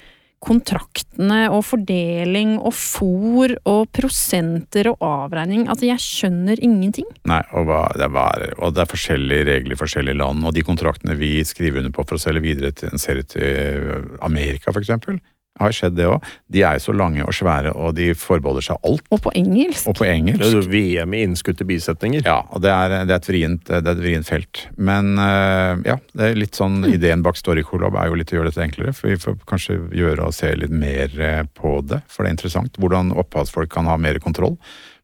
[0.44, 5.66] kontraktene og fordeling og fôr og prosenter og avregning.
[5.66, 7.08] Altså, jeg skjønner ingenting.
[7.28, 11.18] Nei, og, det var, og det er forskjellige regler i forskjellige land, og de kontraktene
[11.18, 15.18] vi skriver under på for å selge videre til en serie til Amerika, eksempel,
[15.60, 16.24] har skjedd det òg.
[16.52, 19.04] De er jo så lange og svære, og de forbeholder seg alt.
[19.14, 19.88] Og på engelsk.
[19.90, 22.24] Og på Det er jo VM i innskutte bisetninger.
[22.26, 24.64] Ja, og det er, det er, et, vrient, det er et vrient felt.
[24.76, 28.52] Men eh, ja, det er litt sånn ideen bak Storycolab er jo litt å gjøre
[28.52, 28.94] dette enklere.
[28.96, 32.38] For vi får kanskje gjøre og se litt mer eh, på det, for det er
[32.38, 32.78] interessant.
[32.80, 34.58] Hvordan opphavsfolk kan ha mer kontroll.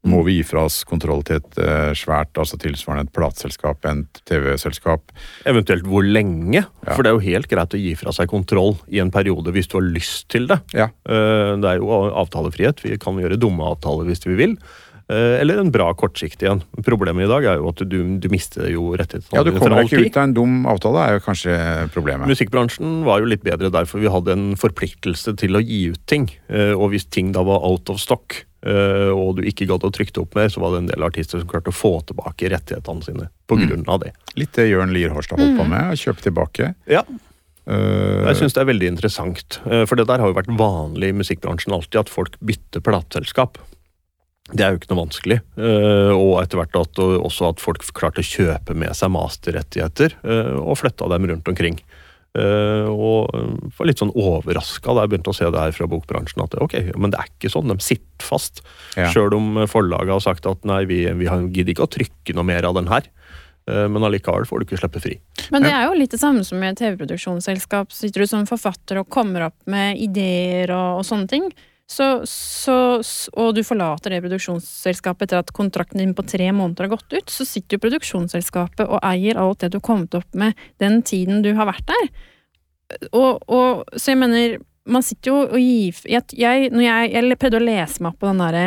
[0.05, 4.05] Må vi gi fra oss kontroll til et eh, svært, altså tilsvarende et plateselskap, en
[4.29, 5.15] TV-selskap?
[5.49, 6.61] Eventuelt hvor lenge.
[6.67, 6.93] Ja.
[6.93, 9.71] For det er jo helt greit å gi fra seg kontroll i en periode hvis
[9.73, 10.61] du har lyst til det.
[10.77, 10.91] Ja.
[11.09, 12.85] Eh, Det er jo avtalefrihet.
[12.85, 14.59] Vi kan gjøre dumme avtaler hvis vi vil.
[15.09, 16.63] Eh, Eller en bra kortsiktig en.
[16.85, 19.89] Problemet i dag er jo at du, du mister jo rettighetene Ja, du kommer deg
[19.93, 21.57] ikke ut av en dum avtale, er jo kanskje
[21.93, 22.29] problemet.
[22.29, 26.29] Musikkbransjen var jo litt bedre derfor vi hadde en forpliktelse til å gi ut ting.
[26.49, 30.23] Og hvis ting da var out of stock, og du ikke gadd å trykke det
[30.23, 33.29] opp mer, så var det en del artister som klarte å få tilbake rettighetene sine
[33.47, 33.85] på Mm.
[34.01, 34.12] det.
[34.37, 36.75] Litt det Jørn Lier Horstad holdt på med, å kjøpe tilbake.
[36.89, 37.03] Ja,
[37.67, 39.59] Uh, Jeg syns det er veldig interessant.
[39.65, 43.57] eh, For det der har jo vært vanlig i musikkbransjen alltid, at folk bytter plateselskap.
[44.53, 45.39] Det er jo ikke noe vanskelig.
[45.57, 50.53] eh, Og etter hvert at, også at folk klarte å kjøpe med seg masterrettigheter eh,
[50.61, 51.81] og flytta dem rundt omkring.
[52.35, 55.87] Eh, Og eh, var litt sånn overraska da jeg begynte å se det her fra
[55.91, 56.43] bokbransjen.
[56.43, 57.70] At ok, men det er ikke sånn.
[57.70, 58.64] De sitter fast.
[58.99, 59.11] Ja.
[59.14, 62.66] Sjøl om forlaget har sagt at nei, vi, vi gidder ikke å trykke noe mer
[62.66, 63.07] av den her.
[63.70, 65.14] Eh, Men allikevel får du ikke slippe fri.
[65.55, 67.95] Men det er jo litt det samme som i et TV-produksjonsselskap.
[67.95, 71.47] Sitter du som forfatter og kommer opp med ideer og, og sånne ting,
[71.87, 72.76] så, så,
[73.37, 77.32] og du forlater det produksjonsselskapet etter at kontrakten din på tre måneder har gått ut,
[77.32, 81.43] så sitter jo produksjonsselskapet og eier alt det du har kommet opp med den tiden
[81.45, 82.09] du har vært der.
[83.12, 84.57] Og, og så jeg mener,
[84.89, 88.30] man sitter jo og gir jeg, jeg, jeg, jeg prøvde å lese meg opp på
[88.32, 88.64] den derre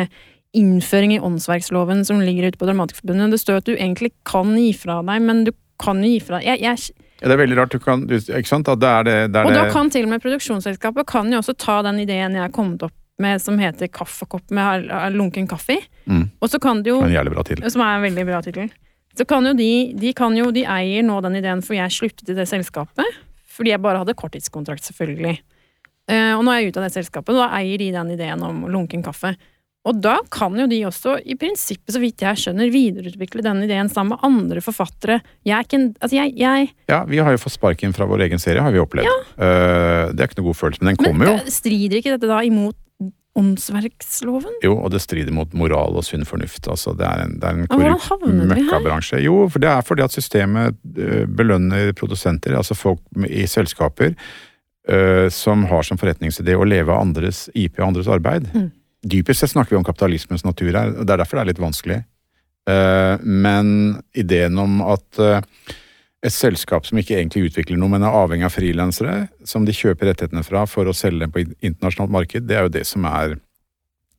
[0.58, 3.34] innføring i åndsverksloven som ligger ute på Dramatikerforbundet.
[3.34, 5.52] Det står at du egentlig kan gi fra deg, men du
[5.82, 6.86] kan jo gi fra deg jeg,
[7.18, 7.74] Ja, det er veldig rart.
[7.74, 8.70] Du kan, ikke sant?
[8.70, 11.58] Det er det, det, er Og da kan til og med produksjonsselskapet kan jo også
[11.58, 15.80] ta den ideen jeg har kommet opp med som heter Kaffekopp med lunken kaffe.
[16.06, 16.28] Mm.
[16.40, 17.00] Og så kan det jo.
[17.72, 18.70] Som er en veldig bra tittel.
[19.18, 22.30] Så kan jo de, de kan jo, de eier nå den ideen, for jeg sluttet
[22.30, 23.20] i det selskapet.
[23.58, 25.40] Fordi jeg bare hadde korttidskontrakt, selvfølgelig.
[26.08, 28.44] Uh, og nå er jeg ute av det selskapet, og da eier de den ideen
[28.46, 29.34] om lunken kaffe.
[29.88, 33.88] Og da kan jo de også, i prinsippet, så vidt jeg skjønner, videreutvikle den ideen
[33.92, 35.20] sammen med andre forfattere.
[35.46, 38.26] Jeg er ikke en Altså, jeg, jeg Ja, vi har jo fått sparken fra vår
[38.26, 39.08] egen serie, har vi opplevd.
[39.38, 41.36] Eh, det er ikke noe god følelse, men den kommer jo.
[41.54, 42.76] Strider ikke dette da imot
[43.38, 44.58] åndsverksloven?
[44.64, 46.66] Jo, og det strider mot moral og sunn fornuft.
[46.70, 49.22] Altså, det er en, det er en korrupt møkkabransje.
[49.24, 54.14] Jo, for det er fordi at systemet eh, belønner produsenter, altså folk i selskaper,
[54.90, 58.48] uh, som har som forretningsidé å leve av andres IP og andres arbeid.
[58.54, 58.70] Mm.
[59.08, 61.62] Dypest sett snakker vi om kapitalismens natur her, og det er derfor det er litt
[61.62, 61.98] vanskelig.
[62.68, 63.68] Uh, men
[64.18, 65.38] ideen om at eh,
[66.26, 70.10] et selskap som ikke egentlig utvikler noe, men er avhengig av frilansere, som de kjøper
[70.10, 73.36] rettighetene fra for å selge dem på internasjonalt marked, det er jo det som er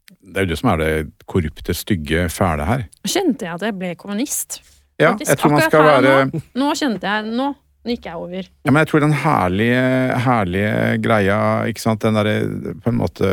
[0.09, 0.93] det er jo det som er det
[1.29, 2.85] korrupte, stygge, fæle her.
[3.05, 4.61] Kjente jeg at jeg ble kommunist?
[4.99, 7.45] Ja, Faktisk, jeg tror man skal være nå, Nå kjente jeg Nå
[7.93, 8.47] gikk jeg over.
[8.65, 9.83] Ja, men jeg tror den herlige,
[10.25, 10.71] herlige
[11.03, 12.39] greia, ikke sant, den derre
[12.83, 13.29] på en måte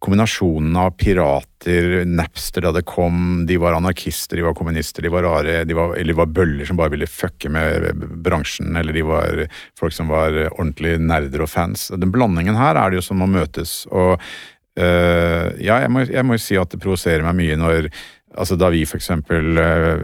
[0.00, 5.26] Kombinasjonen av pirater, Napster da det kom, de var anarkister, de var kommunister, de var
[5.28, 7.90] rare, de var, eller de var bøller som bare ville fucke med
[8.24, 9.42] bransjen, eller de var
[9.76, 11.90] folk som var ordentlig nerder og fans.
[11.92, 16.44] Den blandingen her er det jo som må møtes, og øh, ja, jeg må jo
[16.48, 17.92] si at det provoserer meg mye når
[18.38, 20.02] Altså Da vi for eksempel eh,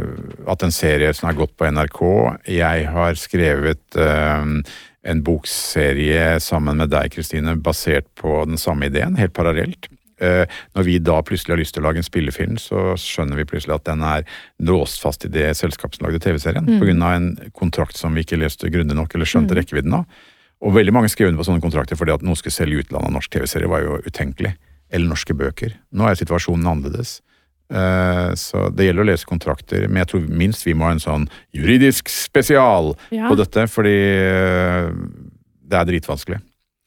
[0.51, 2.01] At en serie som har gått på NRK
[2.51, 4.49] Jeg har skrevet eh,
[5.07, 9.87] en bokserie sammen med deg, Kristine, basert på den samme ideen, helt parallelt.
[10.18, 13.45] Eh, når vi da plutselig har lyst til å lage en spillefilm, så skjønner vi
[13.47, 14.24] plutselig at den er
[14.66, 17.03] låst fast i det selskapet som lagde TV-serien, Mm.
[17.03, 20.07] av en kontrakt som vi ikke leste grundig nok eller skjønte rekkevidden av.
[20.62, 23.12] Og veldig mange skrev under på sånne kontrakter fordi at noen skulle selge utlandet av
[23.12, 24.57] norsk TV-serie, var jo utenkelig.
[24.91, 25.79] Eller norske bøker.
[25.93, 27.20] Nå er situasjonen annerledes.
[27.73, 31.03] Eh, Så det gjelder å lese kontrakter, men jeg tror minst vi må ha en
[31.03, 33.29] sånn juridisk spesial Ja.
[33.29, 34.93] på dette, fordi eh,
[35.67, 36.39] det er dritvanskelig.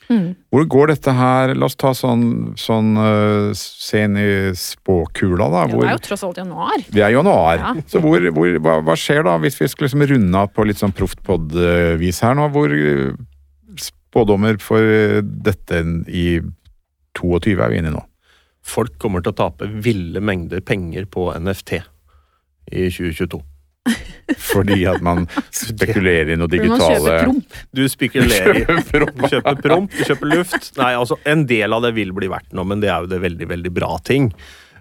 [0.10, 0.34] Mm.
[0.50, 5.66] Hvor går dette her La oss ta sånn, sånn uh, se inn i spåkula, da.
[5.70, 6.82] Ja, det er jo tross alt januar.
[6.90, 7.62] Det er januar.
[7.62, 7.74] Ja.
[7.86, 10.82] Så hvor, hvor, hva, hva skjer da, hvis vi skulle liksom runde av på litt
[10.82, 12.48] sånn proft pod-vis her nå?
[12.56, 12.74] Hvor
[13.78, 16.40] spådommer for dette i
[17.20, 18.02] 22 er vi inne i nå?
[18.70, 23.42] Folk kommer til å tape ville mengder penger på NFT i 2022.
[24.38, 27.16] Fordi at man spekulerer i noe digitale.
[27.74, 30.72] Du spekulerer i Du kjøper promp, du kjøper luft.
[30.78, 33.22] Nei, altså, En del av det vil bli verdt noe, men det er jo det
[33.26, 34.30] veldig, veldig bra ting.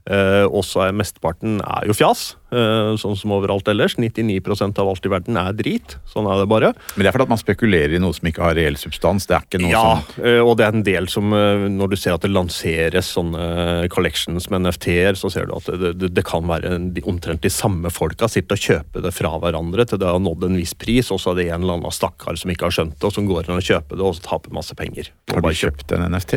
[0.09, 3.96] Uh, også er mesteparten er jo fjas, sånn som overalt ellers.
[4.01, 5.96] 99% av alt i verden er drit.
[6.09, 6.72] Sånn er det bare.
[6.96, 9.26] Men det er fordi at man spekulerer i noe som ikke har reell substans.
[9.28, 11.92] Det er ikke noe Ja, som eh, og det er en del som eh, Når
[11.92, 16.12] du ser at det lanseres sånne collections med NFT-er, så ser du at det, det,
[16.16, 20.01] det kan være de, omtrent de samme folka sitter og kjøper det fra hverandre til
[20.01, 22.53] det har nådd en viss pris, og så er det en eller annen stakkar som
[22.53, 24.76] ikke har skjønt det, og som går inn og kjøper det og så taper masse
[24.78, 25.11] penger.
[25.32, 26.34] Har du kjøpt en NFT?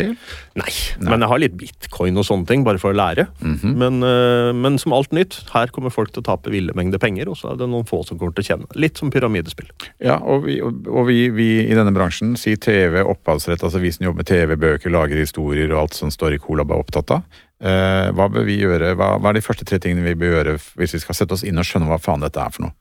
[0.59, 3.28] Nei, men jeg har litt bitcoin og sånne ting, bare for å lære.
[3.64, 7.30] men, eh, men som alt nytt, her kommer folk til å tape ville mengder penger,
[7.30, 8.70] og så er det noen få som kommer til å tjene.
[8.80, 9.70] Litt som pyramidespill.
[10.02, 14.08] Ja, og vi, og vi, vi i denne bransjen, si TV, opphavsrett, altså vi som
[14.08, 17.41] jobber med TV, bøker, lager historier og alt som står i Colab er opptatt av.
[17.62, 18.95] Eh, hva bør vi gjøre?
[18.97, 21.45] Hva, hva er de første tre tingene vi bør gjøre hvis vi skal sette oss
[21.45, 22.80] inn og skjønne hva faen dette er for noe?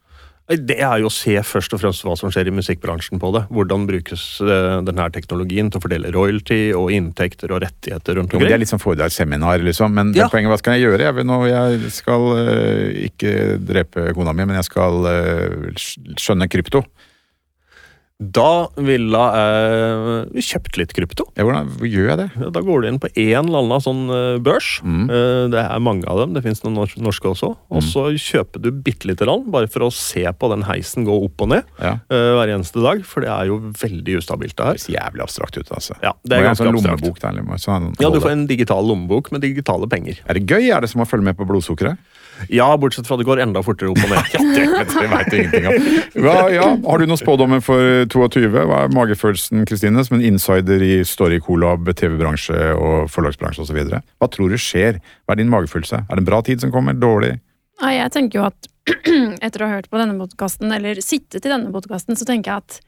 [0.51, 3.45] Det er jo å se først og fremst hva som skjer i musikkbransjen på det.
[3.55, 8.49] Hvordan brukes eh, denne teknologien til å fordele royalty og inntekter og rettigheter rundt omkring.
[8.51, 9.95] det er litt sånn foredragsseminar, liksom.
[9.95, 10.25] Men Ja.
[10.27, 11.07] det poenget, hva skal jeg gjøre?
[11.07, 15.71] Jeg, vil nå, jeg skal eh, ikke drepe kona mi, men jeg skal eh,
[16.19, 16.83] skjønne krypto.
[18.21, 21.25] Da ville jeg kjøpt litt krypto.
[21.39, 22.51] Ja, hvordan gjør jeg det?
[22.53, 24.69] Da går du inn på en eller annen sånn eh, børs.
[24.85, 25.07] Mm.
[25.09, 27.55] Eh, Det er mange av dem, det finnes noen norske også.
[27.73, 31.17] Og så kjøper du bitte lite grann, bare for å se på den heisen gå
[31.25, 31.95] opp og ned Ja.
[32.13, 33.01] eh, hver eneste dag.
[33.09, 34.77] For det er jo veldig ustabilt, det her.
[34.77, 35.97] Det ser jævlig abstrakt ut, altså.
[36.05, 37.01] Ja, det er ganske sånn abstrakt.
[37.01, 37.59] lommebok der, liksom.
[37.65, 40.21] sånn, Ja, du får en digital lommebok med digitale penger.
[40.29, 40.69] Er det gøy?
[40.77, 41.97] Er det som å følge med på blodsukkeret?
[42.49, 44.31] Ja, bortsett fra det går enda fortere opp og ned.
[44.57, 46.25] Det vet jeg vet jeg ingenting om.
[46.25, 48.49] Ja, ja, har du noen spådommer for 22?
[48.55, 53.81] Hva er magefølelsen, Kristine, som en insider i Story Colab, TV-bransje og forlagsbransje osv.?
[53.93, 55.01] Hva tror du skjer?
[55.25, 56.05] Hva er din magefølelse?
[56.07, 56.97] Er det en bra tid som kommer?
[56.97, 57.37] Dårlig?
[57.81, 58.71] Nei, jeg tenker jo at
[59.47, 62.65] etter å ha hørt på denne podkasten, eller sittet i denne podkasten, så tenker jeg
[62.65, 62.81] at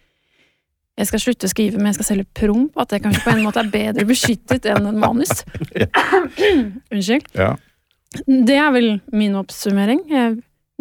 [1.00, 2.76] jeg skal slutte å skrive, men jeg skal selge promp.
[2.80, 5.44] At det kanskje på en måte er bedre beskyttet enn en manus.
[6.92, 7.30] Unnskyld.
[7.38, 7.54] Ja.
[8.26, 10.02] Det er vel min oppsummering.
[10.10, 10.36] Jeg,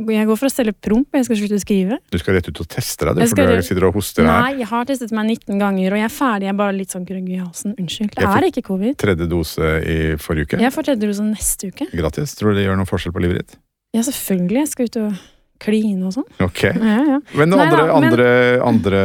[0.10, 1.98] jeg går for å selge promp, jeg skal slutte å skrive.
[2.12, 4.46] Du skal rett ut og teste deg, du, Jeg for du sitter og hoster her.
[4.48, 6.48] Nei, jeg har testet meg 19 ganger, og jeg er ferdig.
[6.50, 7.76] Jeg er bare litt sånn grøgg i halsen.
[7.80, 8.16] Unnskyld.
[8.18, 8.96] Det er ikke covid.
[9.02, 10.64] Tredje dose i forrige uke.
[10.64, 11.90] Jeg får tredje dose neste uke.
[11.94, 12.36] Gratis.
[12.40, 13.60] Tror du det gjør noen forskjell på livet ditt?
[13.96, 14.66] Ja, selvfølgelig.
[14.66, 15.22] Jeg skal ut og
[15.62, 16.28] kline og sånn.
[16.42, 16.64] Ok.
[16.72, 17.18] Ja, ja.
[17.38, 18.30] Men Nei andre, da, men- andre,
[18.72, 19.02] andre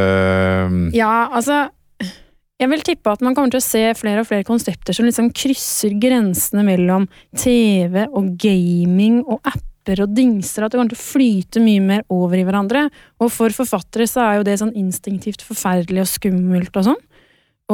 [0.97, 1.67] Ja, altså
[2.57, 5.29] Jeg vil tippe at man kommer til å se flere og flere konsepter som liksom
[5.29, 7.05] krysser grensene mellom
[7.37, 12.01] TV og gaming og apper og dingser, at det kommer til å flyte mye mer
[12.11, 12.87] over i hverandre.
[13.21, 16.99] Og for forfattere så er jo det sånn instinktivt forferdelig og skummelt og sånn.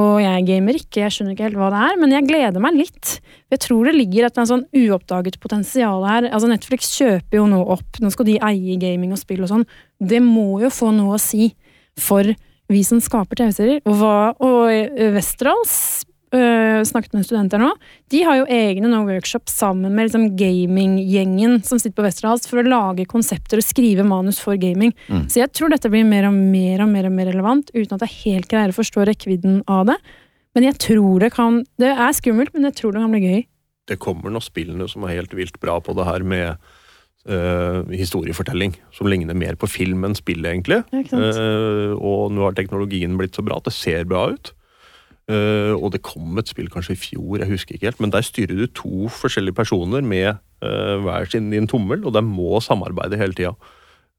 [0.03, 2.75] Og jeg gamer ikke, jeg skjønner ikke helt hva det er, men jeg gleder meg
[2.83, 3.17] litt.
[3.53, 6.27] Jeg tror det ligger et sånn uoppdaget potensial her.
[6.27, 9.67] Altså Netflix kjøper jo nå opp, nå skal de eie gaming og spill og sånn.
[10.01, 11.53] Det må jo få noe å si
[11.95, 12.33] for
[12.71, 13.83] vi som skaper TV-serier.
[13.89, 17.71] Og, og eh, Westerdals øh, snakket med studenter nå.
[18.13, 22.61] De har jo egne no workshops sammen med liksom gaminggjengen som sitter på Westerdals for
[22.61, 24.93] å lage konsepter og skrive manus for gaming.
[25.07, 25.25] Mm.
[25.31, 28.05] Så jeg tror dette blir mer og mer og mer og mer relevant, uten at
[28.07, 29.99] jeg helt greier å forstå rekkevidden av det.
[30.53, 33.41] Men jeg tror det kan Det er skummelt, men jeg tror det kan bli gøy.
[33.89, 36.61] Det kommer noen spillene som er helt vilt bra på det her med
[37.29, 38.75] eh, historiefortelling.
[38.95, 40.81] Som ligner mer på film enn spill, egentlig.
[40.93, 44.53] Eh, og nå har teknologien blitt så bra at det ser bra ut.
[45.31, 48.25] Uh, og det kom et spill kanskje i fjor, jeg husker ikke helt, men der
[48.27, 53.31] styrer du to forskjellige personer med hver sin din tommel, og de må samarbeide hele
[53.35, 53.53] tida.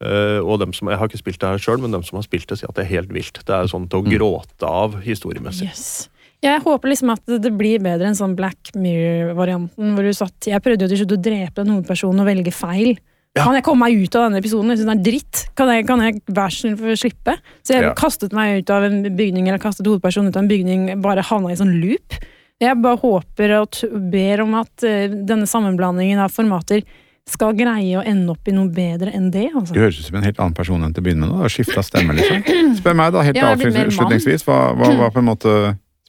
[0.03, 2.25] Eh, og dem som, Jeg har ikke spilt det her sjøl, men dem som har
[2.27, 3.39] spilt det, sier at det er helt vilt.
[3.47, 4.13] Det er sånn til å Mm.
[4.19, 5.69] gråte av historiemessig.
[5.69, 6.09] Yes.
[6.45, 10.61] Jeg håper liksom at det blir bedre enn sånn Black Mirror-varianten, hvor du satt Jeg
[10.65, 12.95] prøvde jo til slutt å drepe den hovedpersonen og velge feil.
[13.35, 13.43] Ja.
[13.49, 14.71] Kan jeg komme meg ut av denne episoden?
[14.71, 15.41] Jeg synes den er dritt.
[15.59, 17.35] Kan jeg, kan jeg vær så snill slippe?
[17.67, 17.95] Så jeg Ja.
[17.99, 21.51] kastet meg ut av en bygning, eller kastet hovedpersonen ut av en bygning, bare havna
[21.51, 22.15] i en sånn loop.
[22.63, 23.81] Jeg bare håper og
[24.13, 26.85] ber om at uh, denne sammenblandingen av formater
[27.27, 29.49] skal greie å ende opp i noe bedre enn det.
[29.51, 29.75] Altså.
[29.75, 31.51] Du høres ut som en helt annen person enn til å begynne med.
[31.51, 32.45] skifta stemme, liksom.
[32.79, 34.45] Spør meg, da, helt avslutningsvis.
[34.45, 35.55] Hva, hva, hva på en måte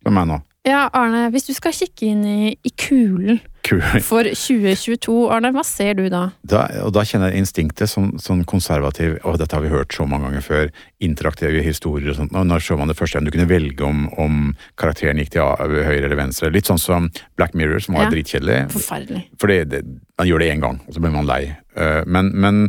[0.05, 0.35] Spør meg nå.
[0.65, 3.81] Ja, Arne, hvis du skal kikke inn i, i kulen Kul.
[4.05, 6.27] for 2022, Arne, hva ser du da?
[6.45, 10.05] Da, og da kjenner jeg instinktet som sånn konservativ og dette har vi hørt så
[10.09, 10.69] mange ganger før.
[11.05, 12.33] Interaktive historier og sånt.
[12.37, 14.35] Og når så man det første gang du kunne velge om, om
[14.81, 16.51] karakteren gikk til høyre eller venstre.
[16.53, 18.11] Litt sånn som Black Mirror, som var Ja.
[18.13, 18.59] dritkjedelig.
[18.73, 19.23] Forferdelig.
[19.41, 21.41] For man gjør det én gang, og så blir man lei.
[21.77, 22.61] Eh, Men, men,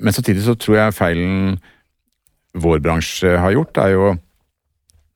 [0.00, 1.58] men samtidig så tror jeg feilen
[2.56, 4.08] vår bransje har gjort, er jo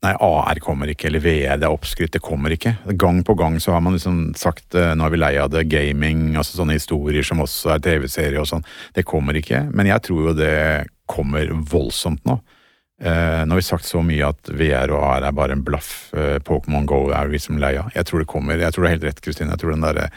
[0.02, 2.72] Nei, AR kommer ikke, eller VR, det er oppskrytt, det kommer ikke.
[2.98, 5.68] Gang på gang så har man liksom sagt eh, nå er vi lei av det,
[5.70, 8.66] gaming, altså sånne historier som også er TV-serier og sånn.
[8.96, 10.56] Det kommer ikke, men jeg tror jo det
[11.06, 12.40] kommer voldsomt nå.
[13.02, 15.92] Eh, nå har vi sagt så mye at VR og AR er bare en blaff.
[16.18, 17.94] Eh, Pokémon Go er vi som lei av.
[17.94, 18.58] Jeg tror det kommer.
[18.58, 19.54] Jeg tror du har helt rett, Kristin.
[19.54, 20.10] Jeg tror den derre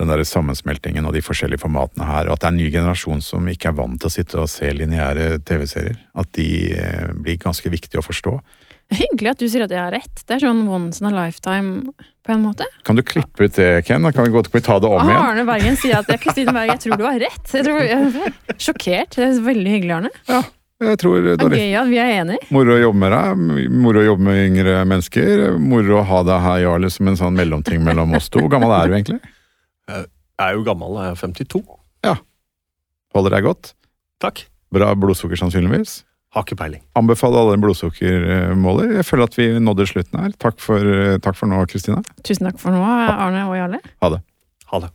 [0.00, 3.48] der sammensmeltingen og de forskjellige formatene her, og at det er en ny generasjon som
[3.52, 5.98] ikke er vant til å sitte og se lineære TV-serier.
[6.16, 8.38] At de eh, blir ganske viktige å forstå.
[9.00, 10.22] Hyggelig at du sier at jeg har rett.
[10.26, 11.92] Det er sånn once in a lifetime,
[12.26, 12.66] på en måte.
[12.86, 14.02] Kan du klippe ut det, Ken?
[14.02, 15.20] Da kan vi, gå, kan vi ta det om igjen?
[15.20, 17.44] Arne Bergen sier at Kristine Berg, jeg tror du har rett.
[17.54, 19.14] Jeg, tror, jeg er sjokkert.
[19.14, 20.42] Det er veldig hyggelig, Arne.
[20.80, 22.46] Jeg tror Det er gøy at vi er enige.
[22.56, 25.42] Moro å jobbe med deg, moro å jobbe med yngre mennesker.
[25.60, 28.40] Moro å ha deg her, Jarle, som en sånn mellomting mellom oss to.
[28.40, 29.20] Hvor gammel er du egentlig?
[29.90, 30.06] Jeg
[30.46, 31.60] er jo gammel, jeg er 52.
[32.08, 32.14] Ja.
[33.12, 33.74] Holder deg godt?
[34.24, 34.46] Takk.
[34.72, 36.00] Bra blodsukker sannsynligvis?
[36.30, 36.82] Har ikke peiling.
[36.94, 38.92] Anbefaler alle en blodsukkermåler.
[39.00, 40.36] Jeg føler at vi nådde slutten her.
[40.38, 40.78] Takk for,
[41.26, 42.04] takk for nå, Kristina.
[42.22, 43.82] Tusen takk for nå, Arne og Jarle.
[44.04, 44.92] Ha det.